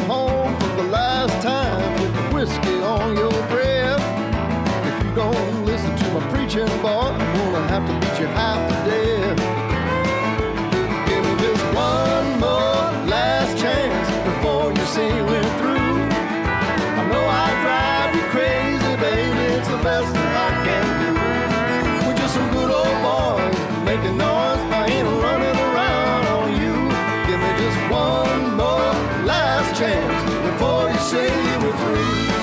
[6.54, 6.88] preaching boy.
[6.88, 9.38] I'm gonna have to beat you half to death.
[11.08, 15.98] Give me this one more last chance before you say we're through.
[17.00, 19.44] I know I drive you crazy, baby.
[19.56, 21.10] It's the best that I can do.
[22.06, 24.62] We're just some good old boys making noise.
[24.78, 26.74] I ain't running around on you.
[27.26, 28.92] Give me just one more
[29.26, 31.30] last chance before you say
[31.62, 32.33] we're through.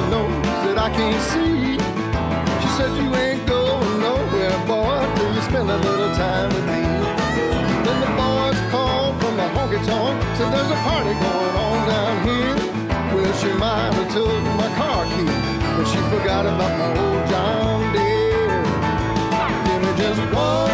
[0.00, 1.76] She knows that I can't see.
[2.60, 6.82] She said you ain't going nowhere, boy, till you spend a little time with me.
[7.84, 12.14] Then the boys called from the honky tonk, said there's a party going on down
[12.28, 12.56] here.
[13.12, 15.28] Well, she might have took my car key,
[15.76, 18.62] but she forgot about my old John Deere.
[19.66, 20.69] Give me just one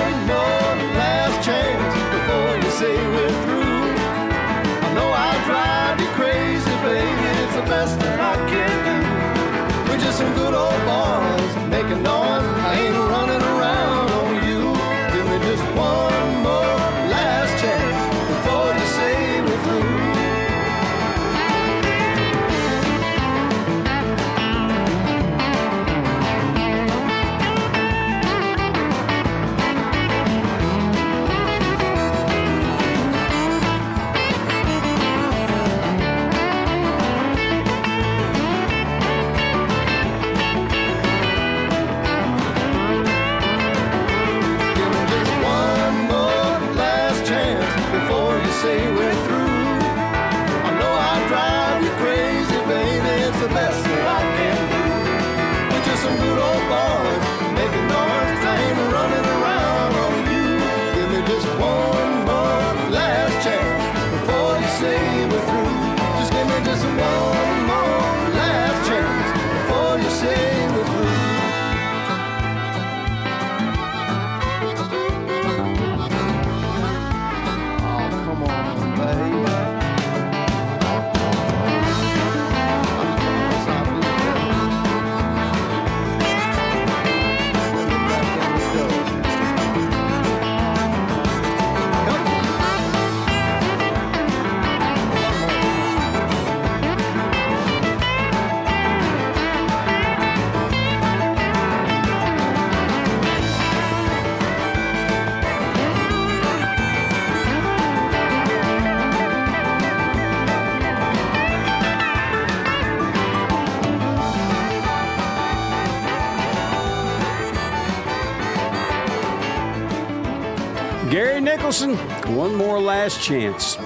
[122.36, 123.76] one more last chance.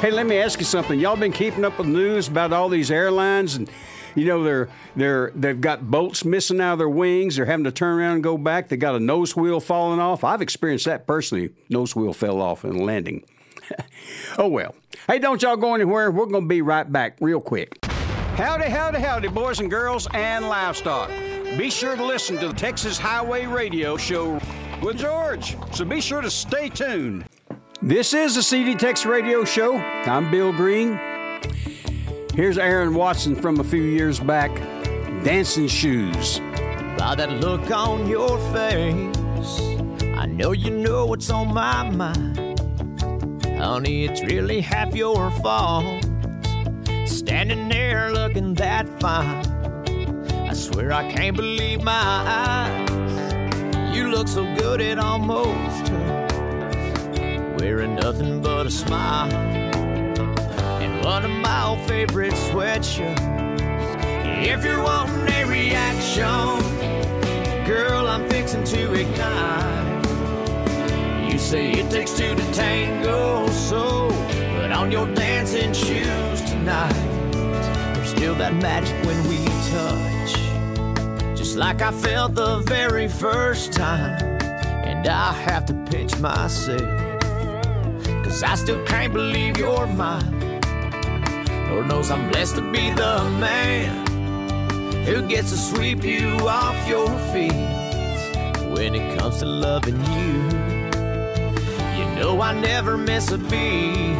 [0.00, 0.98] Hey, let me ask you something.
[0.98, 3.70] Y'all been keeping up with news about all these airlines and
[4.16, 7.36] you know they're they're they've got bolts missing out of their wings.
[7.36, 8.68] They're having to turn around and go back.
[8.68, 10.24] They got a nose wheel falling off.
[10.24, 11.50] I've experienced that personally.
[11.68, 13.24] Nose wheel fell off in landing.
[14.38, 14.74] oh well.
[15.06, 16.10] Hey, don't y'all go anywhere.
[16.10, 17.84] We're gonna be right back real quick.
[17.84, 21.08] Howdy, howdy, howdy, boys and girls and livestock.
[21.56, 24.40] Be sure to listen to the Texas Highway Radio Show
[24.82, 25.56] with George.
[25.72, 27.26] So be sure to stay tuned.
[27.82, 29.76] This is the CD Tex Radio Show.
[29.76, 30.98] I'm Bill Green.
[32.34, 34.54] Here's Aaron Watson from a few years back.
[35.22, 36.40] Dancing Shoes.
[36.96, 39.60] By that look on your face,
[40.16, 42.58] I know you know what's on my mind.
[43.58, 46.02] Honey, it's really half your fault.
[47.04, 49.44] Standing there looking that fine.
[50.48, 53.94] I swear I can't believe my eyes.
[53.94, 56.25] You look so good it almost hurts.
[57.58, 59.32] Wearing nothing but a smile.
[60.82, 63.34] And one of my old favorite sweatshirts.
[64.46, 66.24] If you're wanting a reaction,
[67.66, 70.04] girl, I'm fixing to ignite.
[71.32, 74.08] You say it takes two to tango, so
[74.56, 76.92] put on your dancing shoes tonight.
[77.94, 84.22] There's still that magic when we touch, just like I felt the very first time.
[84.84, 86.80] And I have to pinch myself,
[88.36, 90.60] cause I still can't believe you're mine.
[91.70, 94.06] Lord knows I'm blessed to be the man
[95.06, 97.54] who gets to sweep you off your feet
[98.74, 100.34] when it comes to loving you.
[101.96, 104.18] You know I never miss a beat.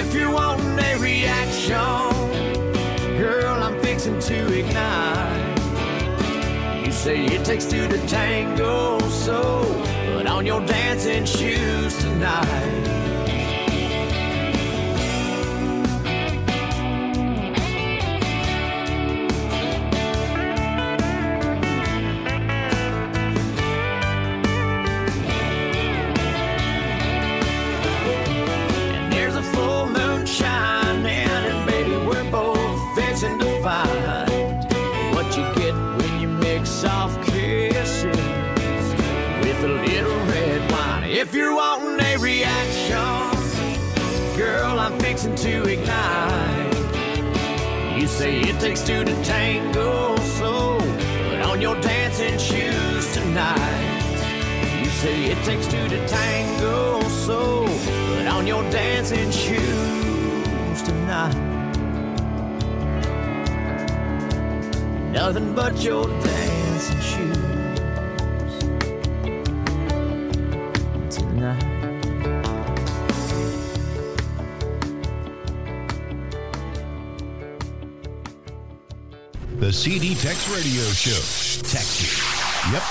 [0.00, 1.74] If you're wanting a reaction,
[3.16, 5.58] girl, I'm fixing to ignite.
[6.84, 9.87] You say it takes two to tango, so
[10.38, 13.07] on your dancing shoes tonight.
[45.42, 46.74] To ignite.
[47.96, 54.80] You say it takes two to tango, so put on your dancing shoes tonight.
[54.82, 61.36] You say it takes two to tango, so put on your dancing shoes tonight.
[65.12, 66.47] Nothing but your dancing
[79.78, 81.12] CD Tex Radio Show.
[81.62, 82.18] Texas.
[82.72, 82.82] Yep,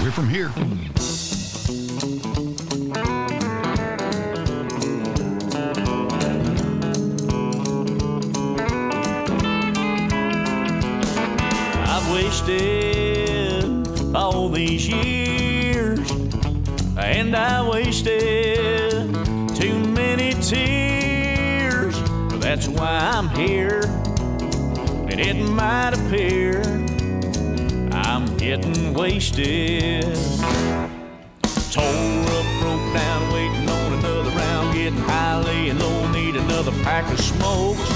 [0.00, 0.52] we're from here.
[11.88, 13.64] I've wasted
[14.14, 16.08] all these years,
[16.96, 19.12] and I wasted
[19.56, 22.00] too many tears.
[22.40, 23.80] That's why I'm here,
[25.10, 26.62] and it might appear
[27.92, 30.04] I'm getting wasted.
[31.70, 37.12] Tore up, broke down, waiting on another round, getting high, laying low, need another pack
[37.12, 37.88] of smokes.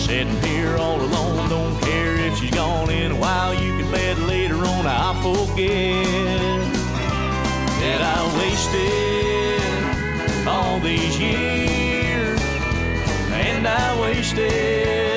[0.00, 3.54] Sitting here all alone, don't care if she's gone in a while.
[3.54, 6.04] You can bet later on I'll forget
[7.82, 9.62] that I wasted
[10.48, 12.40] all these years,
[13.30, 15.07] and I wasted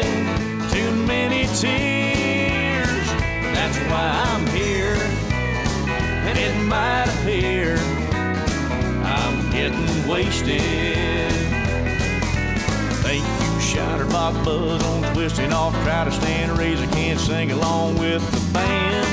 [1.61, 3.07] tears.
[3.53, 4.97] That's why I'm here,
[6.25, 7.77] and it might appear
[9.05, 11.31] I'm getting wasted.
[13.03, 17.51] Think you shot box buzz on twisting off, try to stand, raise a can, sing
[17.51, 19.07] along with the band.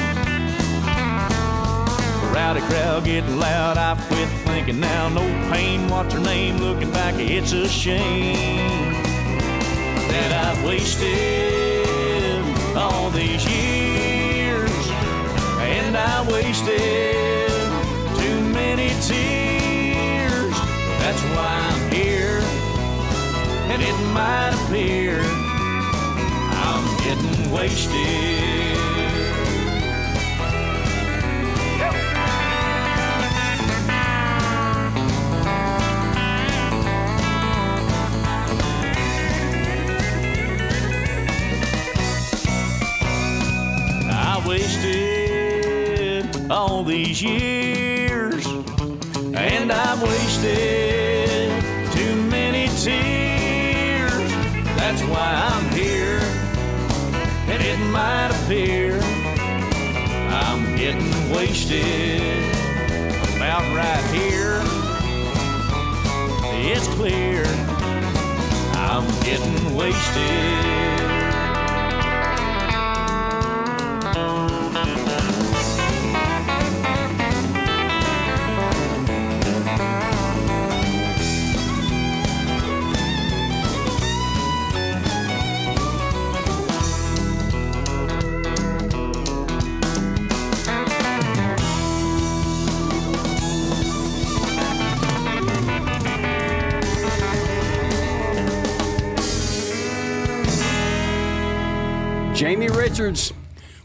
[2.34, 5.10] Rowdy crowd getting loud, I quit thinking now.
[5.10, 5.20] No
[5.52, 6.56] pain, what's her name?
[6.58, 8.94] Looking back, it's a shame
[10.08, 11.47] that I've wasted
[12.78, 14.70] all these years,
[15.60, 17.50] and I wasted
[18.20, 20.54] too many tears.
[21.02, 22.40] That's why I'm here,
[23.72, 25.20] and it might appear
[26.66, 28.77] I'm getting wasted.
[46.50, 51.50] All these years, and I've wasted
[51.92, 54.12] too many tears.
[54.76, 56.20] That's why I'm here,
[57.48, 58.98] and it might appear
[60.30, 62.22] I'm getting wasted
[63.36, 64.62] about right here.
[66.70, 67.44] It's clear
[68.74, 70.97] I'm getting wasted.
[102.98, 103.32] Richards,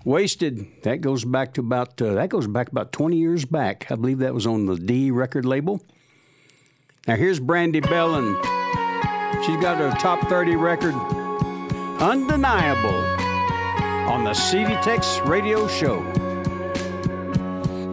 [0.04, 3.92] "Wasted." That goes back to about uh, that goes back about 20 years back.
[3.92, 5.82] I believe that was on the D record label.
[7.08, 8.34] Now here's Brandi Behlen.
[9.46, 10.96] She's got her top 30 record,
[12.02, 13.04] "Undeniable,"
[14.12, 16.04] on the CD Tex Radio Show.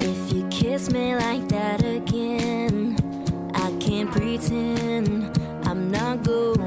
[0.01, 2.97] If you kiss me like that again,
[3.55, 6.60] I can't pretend I'm not going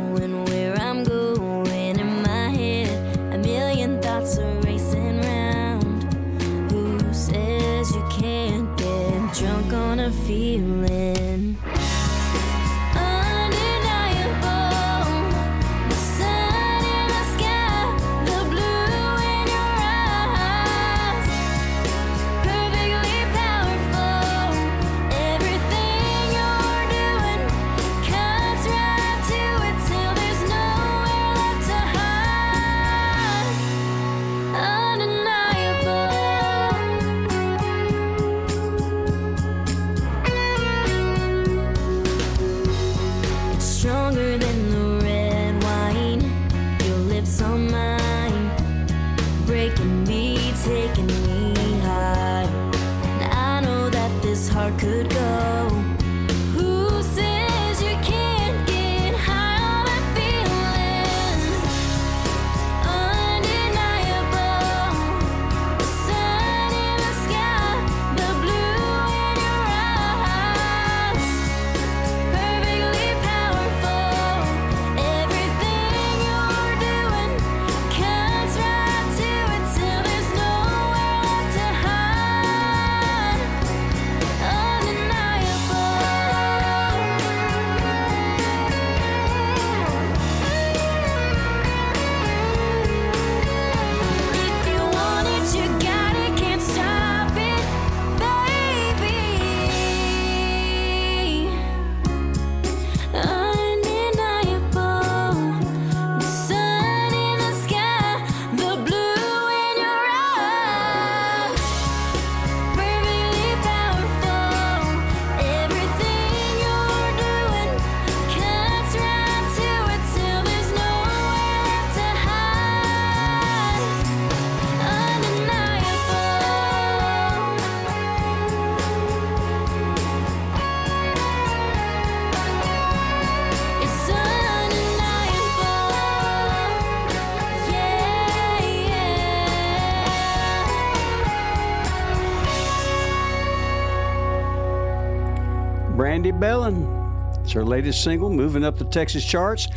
[146.13, 147.41] Brandi Behlen.
[147.41, 149.67] It's her latest single, moving up the Texas charts.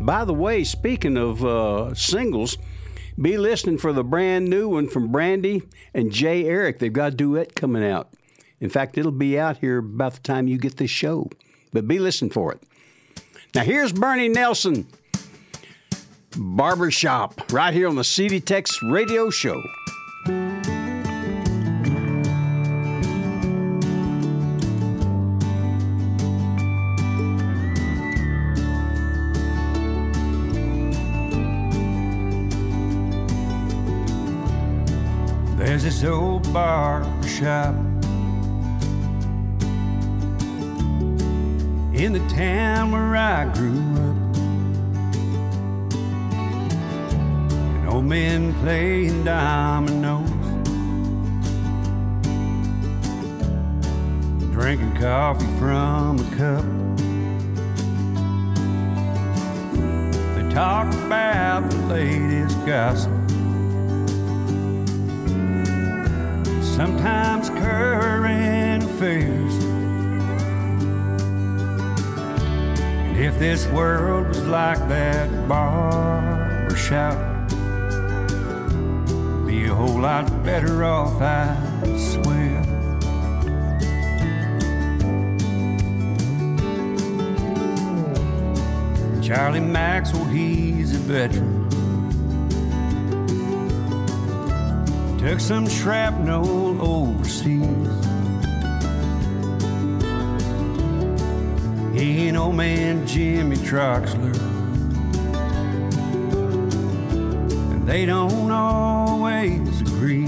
[0.00, 2.56] By the way, speaking of uh, singles,
[3.20, 6.78] be listening for the brand new one from Brandi and Jay Eric.
[6.78, 8.08] They've got a duet coming out.
[8.60, 11.28] In fact, it'll be out here about the time you get this show.
[11.70, 12.62] But be listening for it.
[13.54, 14.86] Now here's Bernie Nelson,
[16.34, 19.62] Barbershop, right here on the CD Tex Radio Show.
[35.74, 37.74] There's this old bar shop
[41.92, 44.36] in the town where I grew up.
[47.74, 50.30] And old men playing dominoes,
[54.52, 56.64] drinking coffee from a cup.
[60.36, 63.23] They talk about the latest gossip.
[66.74, 69.54] Sometimes current affairs.
[73.06, 77.16] And if this world was like that barbershop,
[79.46, 81.56] be a whole lot better off, I
[81.96, 82.64] swear.
[89.22, 91.63] Charlie Maxwell, he's a veteran.
[95.24, 97.64] Took some shrapnel overseas.
[101.98, 104.36] He and old man Jimmy Troxler.
[107.72, 110.26] And they don't always agree.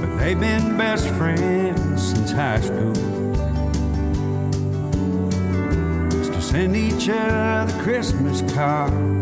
[0.00, 2.96] But they've been best friends since high school.
[6.18, 9.21] Used to send each other Christmas cards.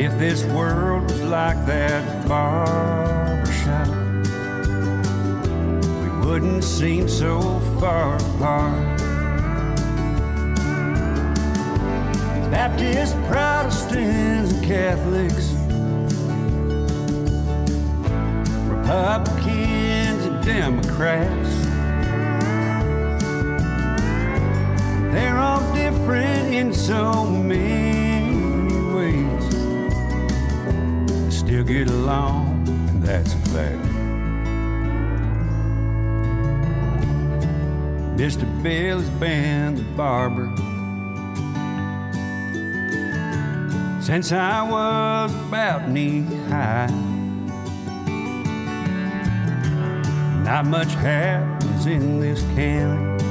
[0.00, 3.86] If this world was like that barbershop,
[6.00, 8.98] we wouldn't seem so far apart.
[12.50, 15.52] Baptists, Protestants, and Catholics,
[18.70, 21.50] Republicans, and Democrats.
[25.12, 27.99] They're all different in so many
[31.50, 33.82] still get along, and that's a fact.
[38.16, 38.46] Mr.
[38.62, 40.46] Bill has been the barber
[44.00, 46.86] since I was about knee high.
[50.44, 53.24] Not much happens in this county.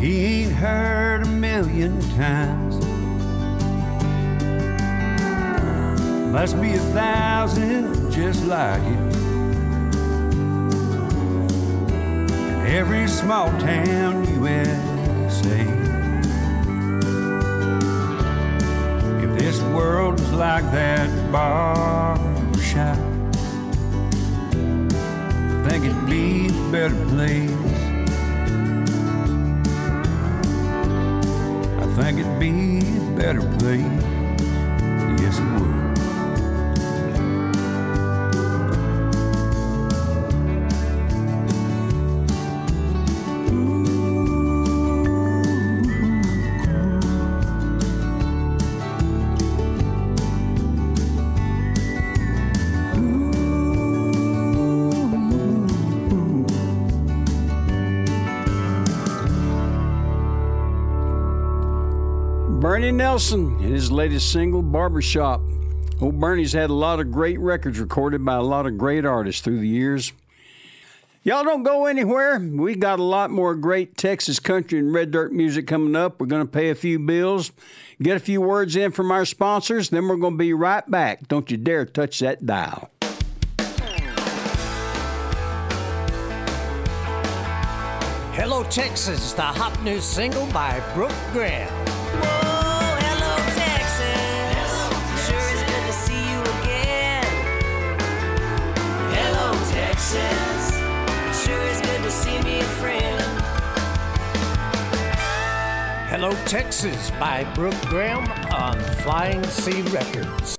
[0.00, 2.69] He ain't heard a million times.
[6.30, 9.16] Must be a thousand just like it.
[11.90, 15.60] In every small town USA.
[19.24, 22.96] If this world was like that barbershop,
[25.34, 27.50] I think it'd be a better place.
[31.82, 33.99] I think it'd be a better place.
[62.80, 65.42] Bernie Nelson and his latest single, Barbershop.
[66.00, 69.42] Old Bernie's had a lot of great records recorded by a lot of great artists
[69.42, 70.14] through the years.
[71.22, 72.38] Y'all don't go anywhere.
[72.38, 76.18] We got a lot more great Texas country and red dirt music coming up.
[76.18, 77.52] We're going to pay a few bills,
[78.02, 81.28] get a few words in from our sponsors, then we're going to be right back.
[81.28, 82.90] Don't you dare touch that dial.
[88.32, 91.89] Hello, Texas, the hot new single by Brooke Graham.
[100.10, 101.44] faces.
[101.44, 103.20] Sure is good to see me, friend.
[106.08, 110.56] Hello, Texas by Brooke Graham on Flying Sea Records.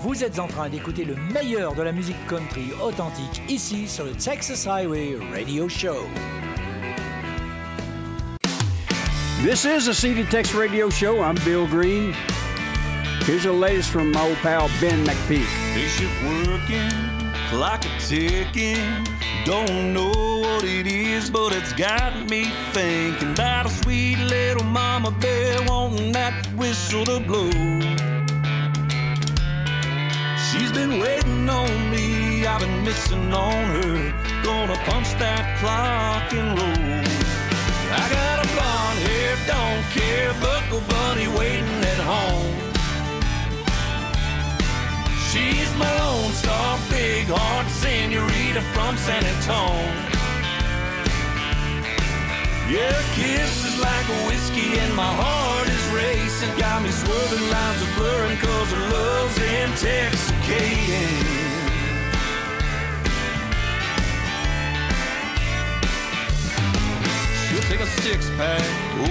[0.00, 4.12] Vous êtes en train d'écouter le meilleur de la musique country authentique ici sur le
[4.12, 6.06] Texas Highway Radio Show.
[9.42, 11.22] This is the CD Tex Radio Show.
[11.22, 12.14] I'm Bill Green.
[13.26, 15.48] Here's the latest from my old pal Ben McPeak.
[15.76, 16.88] Is shift working,
[17.50, 19.04] clock a ticking.
[19.44, 20.12] Don't know
[20.42, 26.12] what it is, but it's got me thinking about a sweet little mama bear wanting
[26.12, 27.50] that whistle to blow.
[30.46, 34.42] She's been waiting on me, I've been missing on her.
[34.44, 37.02] Gonna punch that clock and roll.
[37.90, 42.65] I got a blonde hair, don't care, buckle bunny waiting at home.
[45.36, 49.92] She's my lone star, big heart senorita from San Antone.
[52.72, 56.56] Yeah, kiss is like a whiskey and my heart is racing.
[56.58, 61.12] Got me swerving lines of blurring cause her love's intoxicating.
[67.44, 68.64] She'll take a six pack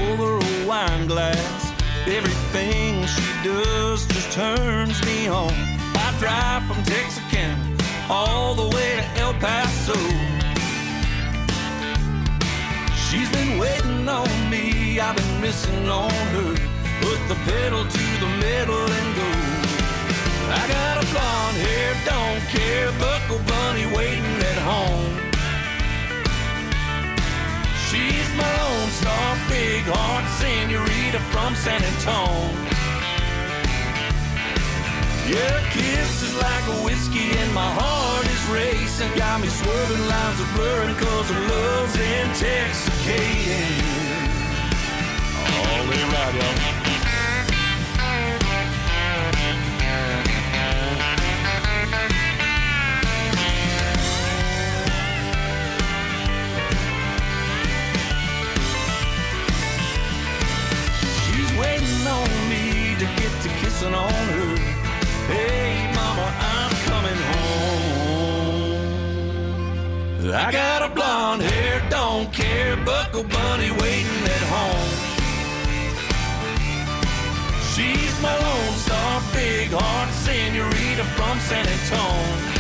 [0.10, 1.72] over a wine glass.
[2.08, 5.75] Everything she does just turns me on.
[6.20, 7.76] Drive from Texarkana
[8.10, 9.94] all the way to El Paso.
[12.96, 16.56] She's been waiting on me, I've been missing on her.
[17.02, 19.30] Put the pedal to the metal and go.
[20.48, 25.16] I got a blonde hair, don't care, buckle bunny waiting at home.
[27.90, 32.75] She's my lone star, big heart senorita from San Antone.
[35.28, 39.10] Yeah, kiss is like a whiskey and my heart is racing.
[39.18, 43.74] Got me swerving lines of blurring cause her love's intoxicating.
[45.50, 46.86] All the right, y'all.
[61.26, 64.55] She's waiting on me to get to kissing on her.
[70.36, 74.92] I got a blonde hair, don't care, buckle bunny waiting at home.
[77.72, 82.56] She's my lone star, big heart senorita from San Antone.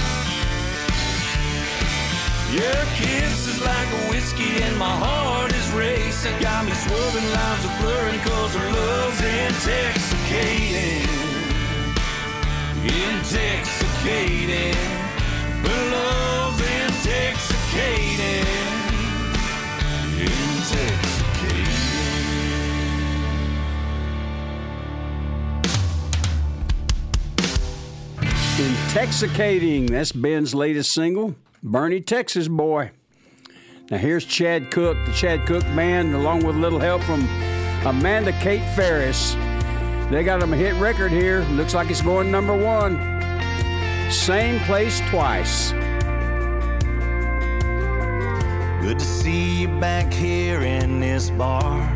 [2.56, 6.40] Your kiss is like a whiskey and my heart is racing.
[6.40, 11.04] Got me swerving lines of blurring cause her love's intoxicating.
[12.88, 14.80] Intoxicating.
[15.68, 16.75] Her love's
[17.76, 18.46] intoxicating.
[28.58, 29.86] Intoxicating.
[29.88, 32.92] That's Ben's latest single, Bernie, Texas Boy.
[33.92, 37.22] Now here's Chad Cooke, the Chad Cooke Band, along with a little help from
[37.86, 39.36] Amanda Kate Ferris.
[40.10, 41.42] They got them a hit record here.
[41.52, 42.98] Looks like it's going number one.
[44.12, 45.74] Same place twice.
[48.86, 51.91] Good to see you back here in this bar.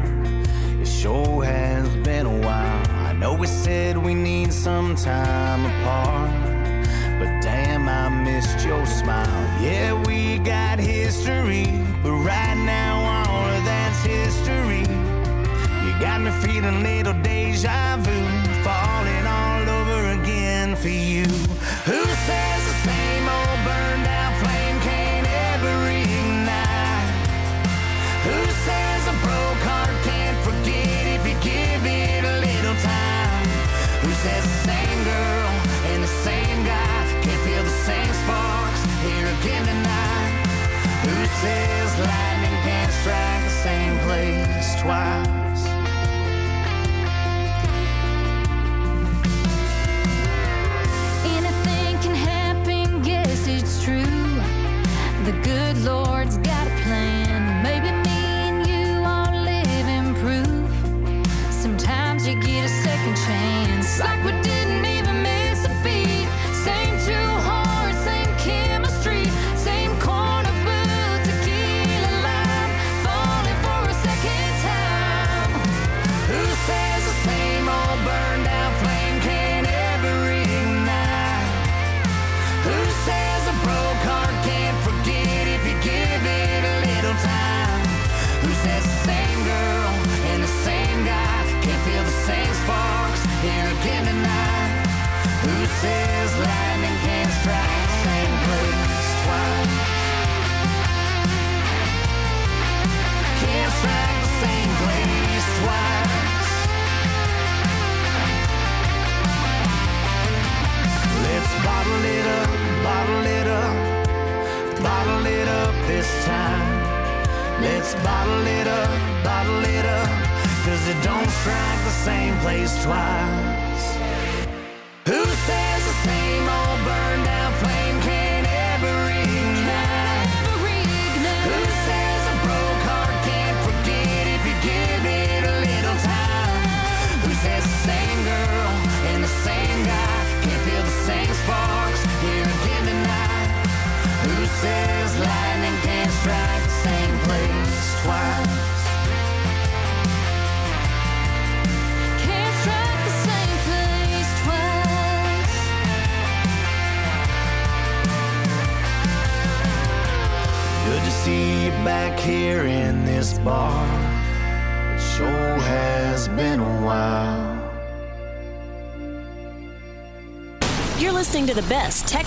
[0.82, 2.90] It sure has been a while.
[2.90, 6.32] I know we said we need some time apart.
[7.20, 9.62] But damn, I missed your smile.
[9.62, 11.68] Yeah, we got history.
[12.02, 14.82] But right now, all of that's history.
[15.86, 18.20] You got me feeling little deja vu.
[18.64, 21.26] Falling all over again for you.
[21.86, 22.49] Who says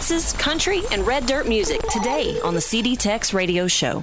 [0.02, 4.02] Texas, country, and red dirt music today on the CD Tex Radio Show.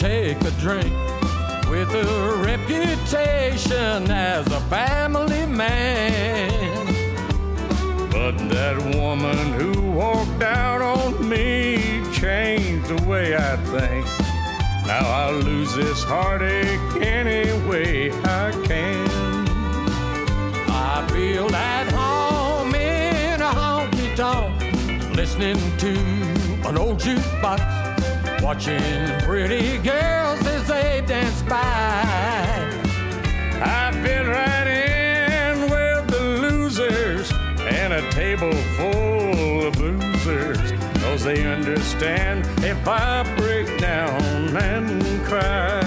[0.00, 0.90] Take a drink
[1.68, 6.50] with a reputation as a family man.
[8.10, 14.06] But that woman who walked out on me changed the way I think.
[14.86, 19.06] Now I lose this heartache any way I can.
[20.66, 25.90] I feel at home in a honky tonk, listening to
[26.66, 27.79] an old jukebox,
[28.42, 28.80] watching
[29.20, 31.60] pretty girls as they dance by.
[33.62, 37.30] I fit right in with the losers
[37.60, 45.79] and a table full of boozers, cause they understand if I break down and cry.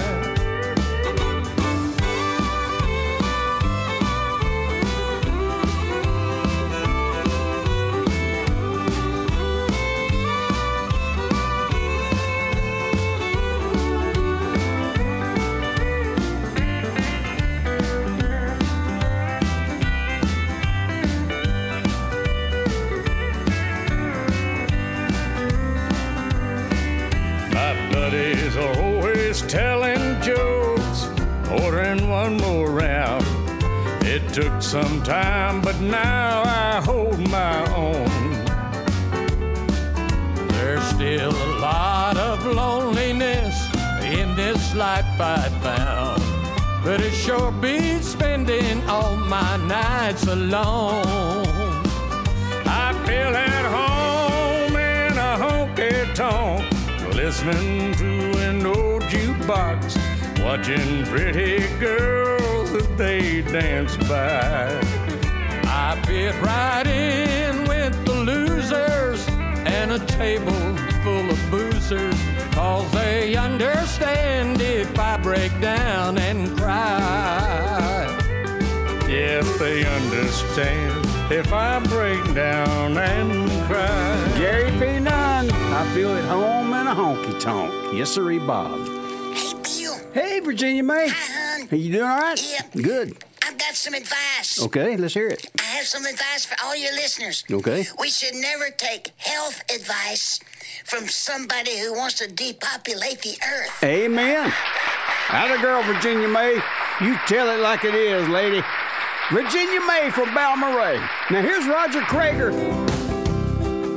[34.34, 38.08] Took some time, but now I hold my own.
[40.48, 43.54] There's still a lot of loneliness
[44.02, 46.20] in this life I found,
[46.82, 51.04] but it sure beats spending all my nights alone.
[52.66, 56.64] I feel at home in a honky tonk,
[57.14, 59.96] listening to an old jukebox,
[60.42, 62.33] watching pretty girls
[62.96, 64.80] they dance by.
[65.66, 69.26] I fit right in with the losers
[69.66, 70.52] and a table
[71.02, 72.16] full of boozers,
[72.54, 78.06] cause they understand if I break down and cry.
[79.08, 84.32] Yes, they understand if I break down and cry.
[84.36, 85.00] Gary P.
[85.00, 87.72] Nunn, I feel at home in a honky tonk.
[87.92, 88.93] Yes, sirree, Bob.
[90.14, 91.08] Hey, Virginia May.
[91.08, 91.68] Hi, hon.
[91.72, 92.40] Are you doing all right?
[92.40, 92.84] Yep.
[92.84, 93.16] Good.
[93.44, 94.62] I've got some advice.
[94.62, 95.44] Okay, let's hear it.
[95.58, 97.42] I have some advice for all your listeners.
[97.50, 97.84] Okay.
[97.98, 100.38] We should never take health advice
[100.84, 103.82] from somebody who wants to depopulate the earth.
[103.82, 104.52] Amen.
[105.30, 106.60] Atta girl, Virginia May.
[107.00, 108.62] You tell it like it is, lady.
[109.32, 111.00] Virginia May from Balmaray.
[111.32, 112.52] Now here's Roger Creager.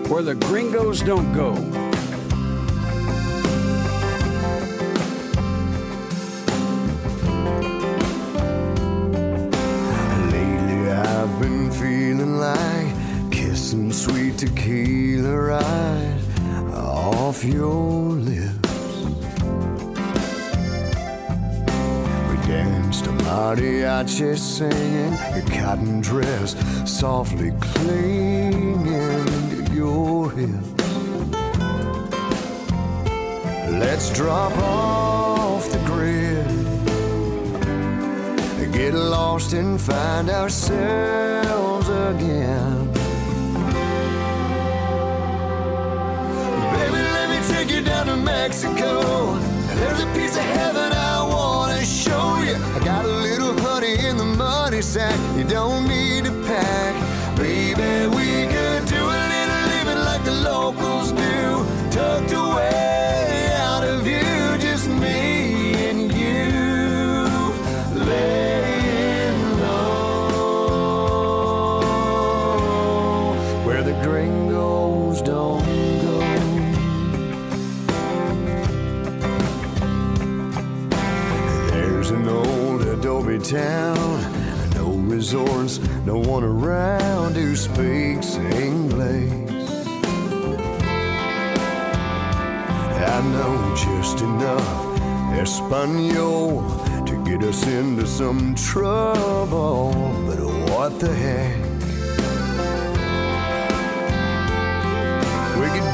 [0.09, 1.53] Where the gringos don't go.
[12.07, 12.93] Feeling like
[13.31, 16.19] kissing sweet tequila right
[16.73, 18.95] off your lips.
[22.29, 26.55] We danced a mariachi singing, your cotton dress
[26.85, 30.69] softly clinging to your hips.
[33.81, 36.47] Let's drop off the grid,
[38.71, 41.66] get lost and find ourselves
[41.97, 42.91] again.
[46.73, 48.91] Baby, let me take you down to Mexico.
[49.79, 52.55] There's a piece of heaven I wanna show you.
[52.75, 55.17] I got a little honey in the money sack.
[55.37, 56.93] You don't need to pack.
[57.37, 60.96] Baby, we could do a little living like the locals
[73.67, 75.59] Where the gringos don't
[76.01, 76.19] go.
[81.71, 89.69] There's an old adobe town, no resorts, no one around who speaks English.
[92.95, 96.63] I know just enough Espanol
[97.05, 99.91] to get us into some trouble,
[100.25, 100.39] but
[100.71, 101.66] what the heck?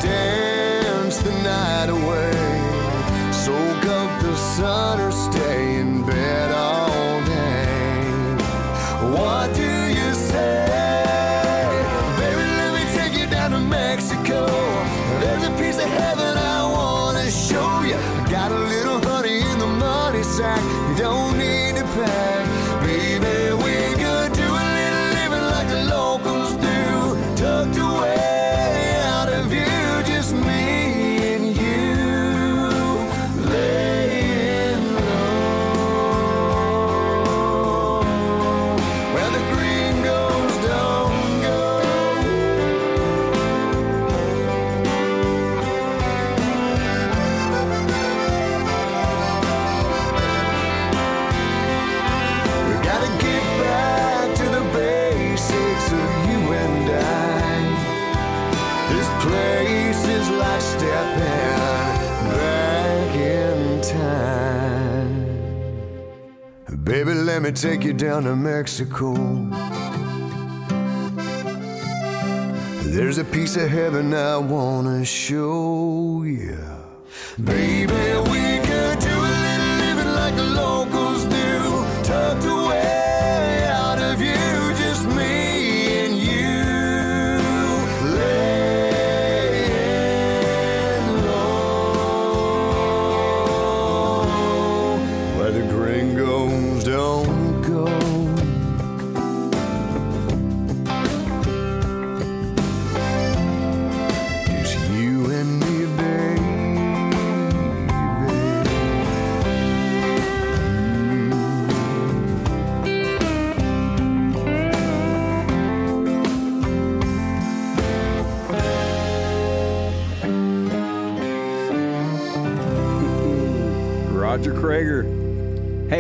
[0.02, 2.32] Dance the night away,
[3.32, 5.43] soak up the sun, or stay
[67.44, 69.14] me take you down to Mexico.
[72.84, 76.22] There's a piece of heaven I wanna show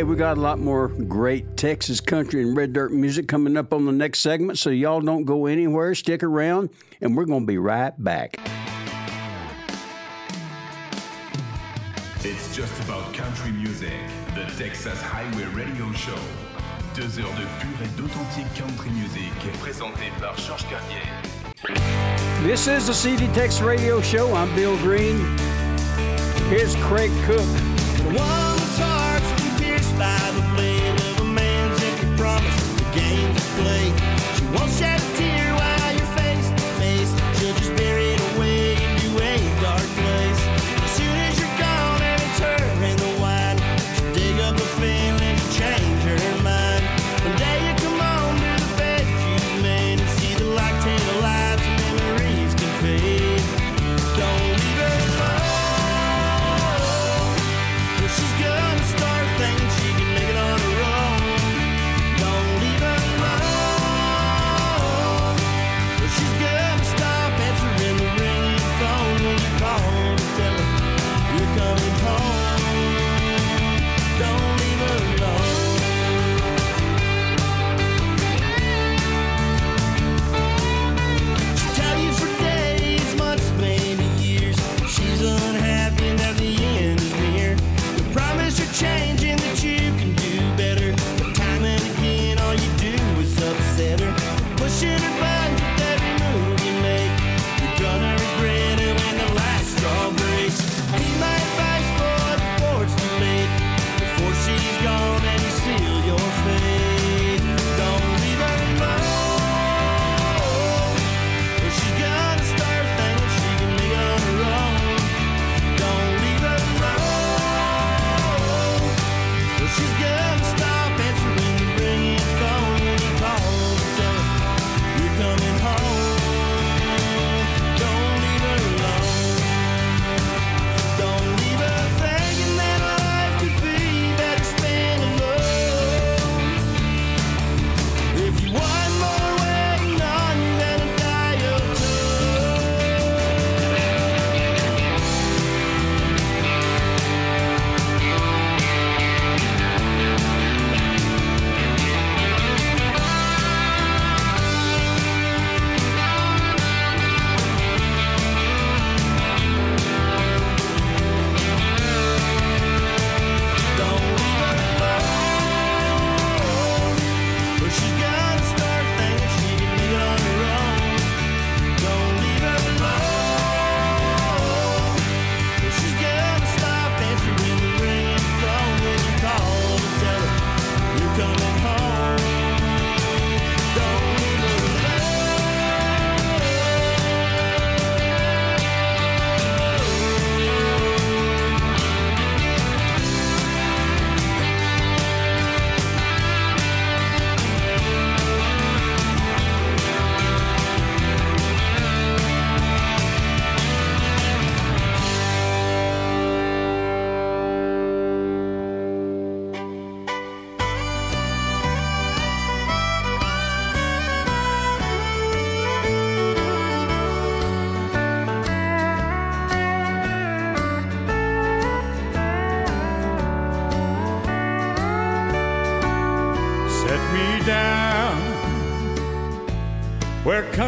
[0.03, 3.71] Hey, we got a lot more great Texas country and red dirt music coming up
[3.71, 5.95] on the next segment, so y'all don't go anywhere.
[5.95, 8.37] Stick around, and we're going to be right back.
[12.19, 13.93] It's just about country music.
[14.35, 16.19] The Texas Highway Radio Show.
[16.93, 19.31] Deux heures de pure et d'authentique country music.
[19.61, 20.99] Présenté par Georges Cartier.
[22.45, 24.35] This is the CD Tex Radio Show.
[24.35, 25.15] I'm Bill Green.
[26.49, 27.47] Here's Craig Cook.
[28.13, 28.52] One
[29.97, 32.73] man's empty promise.
[32.77, 33.93] The game's played.
[34.35, 35.52] She won't shed a tear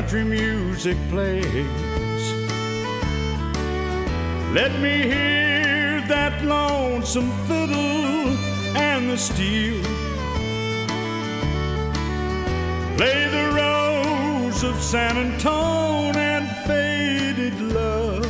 [0.02, 2.24] country music plays.
[4.52, 8.36] Let me hear that lonesome fiddle
[8.76, 9.82] and the steel.
[12.98, 18.28] Play the rose of San Antone and faded love.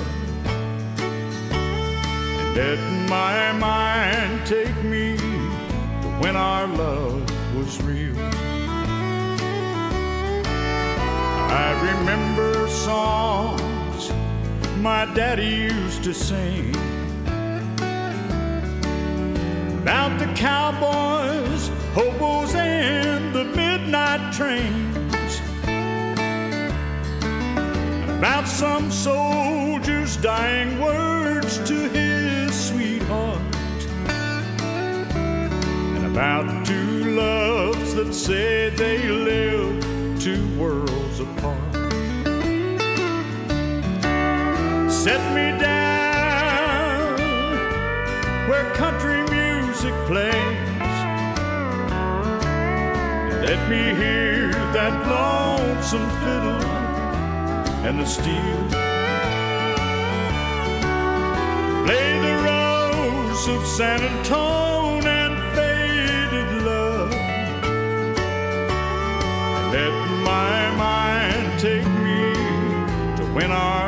[2.38, 2.80] And let
[3.10, 7.24] my mind take me to when our love
[7.58, 8.35] was real.
[11.86, 14.12] Remember songs
[14.78, 16.76] my daddy used to sing
[19.86, 25.41] about the cowboys, hobos, and the midnight trains.
[28.18, 33.41] About some soldier's dying words to his sweetheart.
[35.98, 40.95] And about two loves that said they lived two worlds
[45.06, 47.19] Set me down
[48.49, 50.34] where country music plays.
[53.45, 56.65] Let me hear that lonesome fiddle
[57.86, 58.61] and the steel.
[61.86, 67.11] Play the rose of San Antone and faded love.
[69.72, 72.34] Let my mind take me
[73.18, 73.85] to when our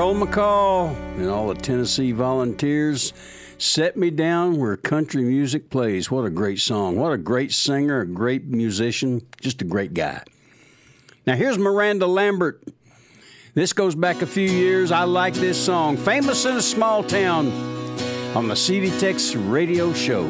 [0.00, 3.12] Darrell McCall and all the Tennessee volunteers
[3.58, 6.10] set me down where country music plays.
[6.10, 6.96] What a great song.
[6.96, 10.22] What a great singer, a great musician, just a great guy.
[11.26, 12.62] Now here's Miranda Lambert.
[13.52, 14.90] This goes back a few years.
[14.90, 15.98] I like this song.
[15.98, 17.48] Famous in a small town
[18.34, 18.88] on the CD
[19.36, 20.26] radio show.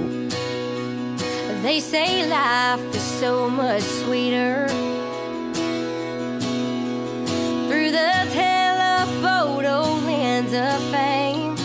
[1.63, 4.67] They say life is so much sweeter
[7.69, 8.11] through the
[10.53, 11.57] of fame.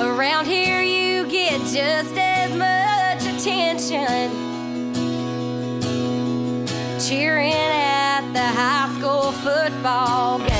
[0.00, 4.30] Around here, you get just as much attention
[7.00, 10.53] cheering at the high school football game.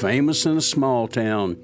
[0.00, 1.58] Famous in a small town.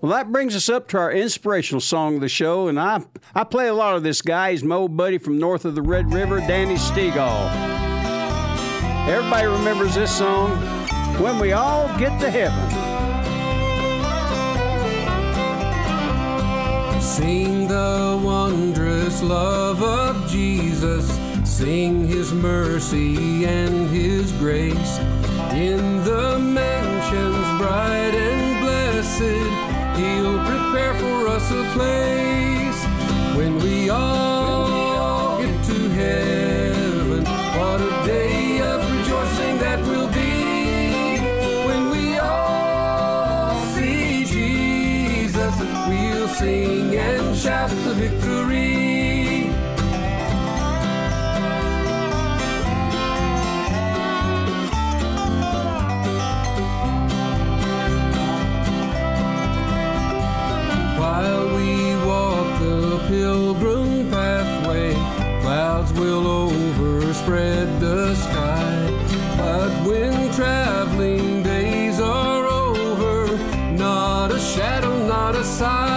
[0.00, 3.44] Well, that brings us up to our inspirational song of the show, and I I
[3.44, 4.50] play a lot of this guy.
[4.50, 7.48] He's my old buddy from north of the Red River, Danny Steagall.
[9.08, 10.50] Everybody remembers this song,
[11.22, 12.70] "When We All Get to Heaven."
[17.00, 21.08] Sing the wondrous love of Jesus.
[21.44, 24.98] Sing his mercy and his grace.
[25.52, 26.93] In the mansions
[27.64, 29.22] bright and blessed,
[29.98, 32.80] he'll prepare for us a place.
[33.38, 37.24] When we all get to heaven,
[37.58, 40.34] what a day of rejoicing that will be.
[41.68, 45.54] When we all see Jesus,
[45.88, 48.83] we'll sing and shout the victory.
[75.60, 75.93] Not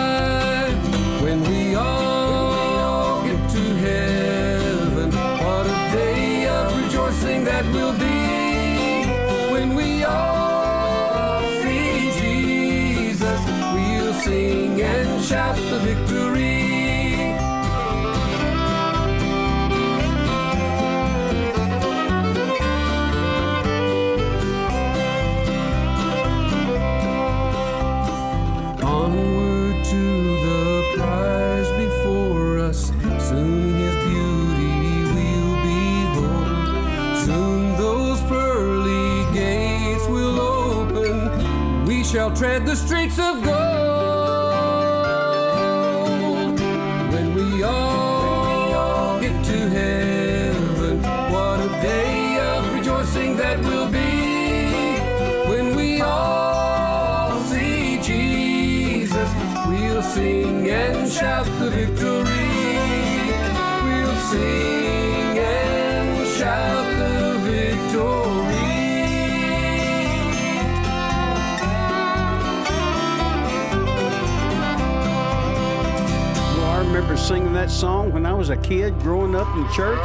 [42.65, 43.46] the streets of
[77.77, 80.03] song when I was a kid growing up in church.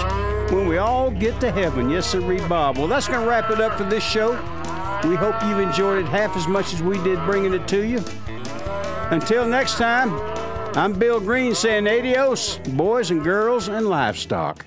[0.53, 2.77] When we all get to heaven, yes, sir, Bob.
[2.77, 4.32] Well, that's going to wrap it up for this show.
[5.09, 8.05] We hope you've enjoyed it half as much as we did bringing it to you.
[9.11, 10.12] Until next time,
[10.77, 14.66] I'm Bill Green saying adios, boys and girls and livestock.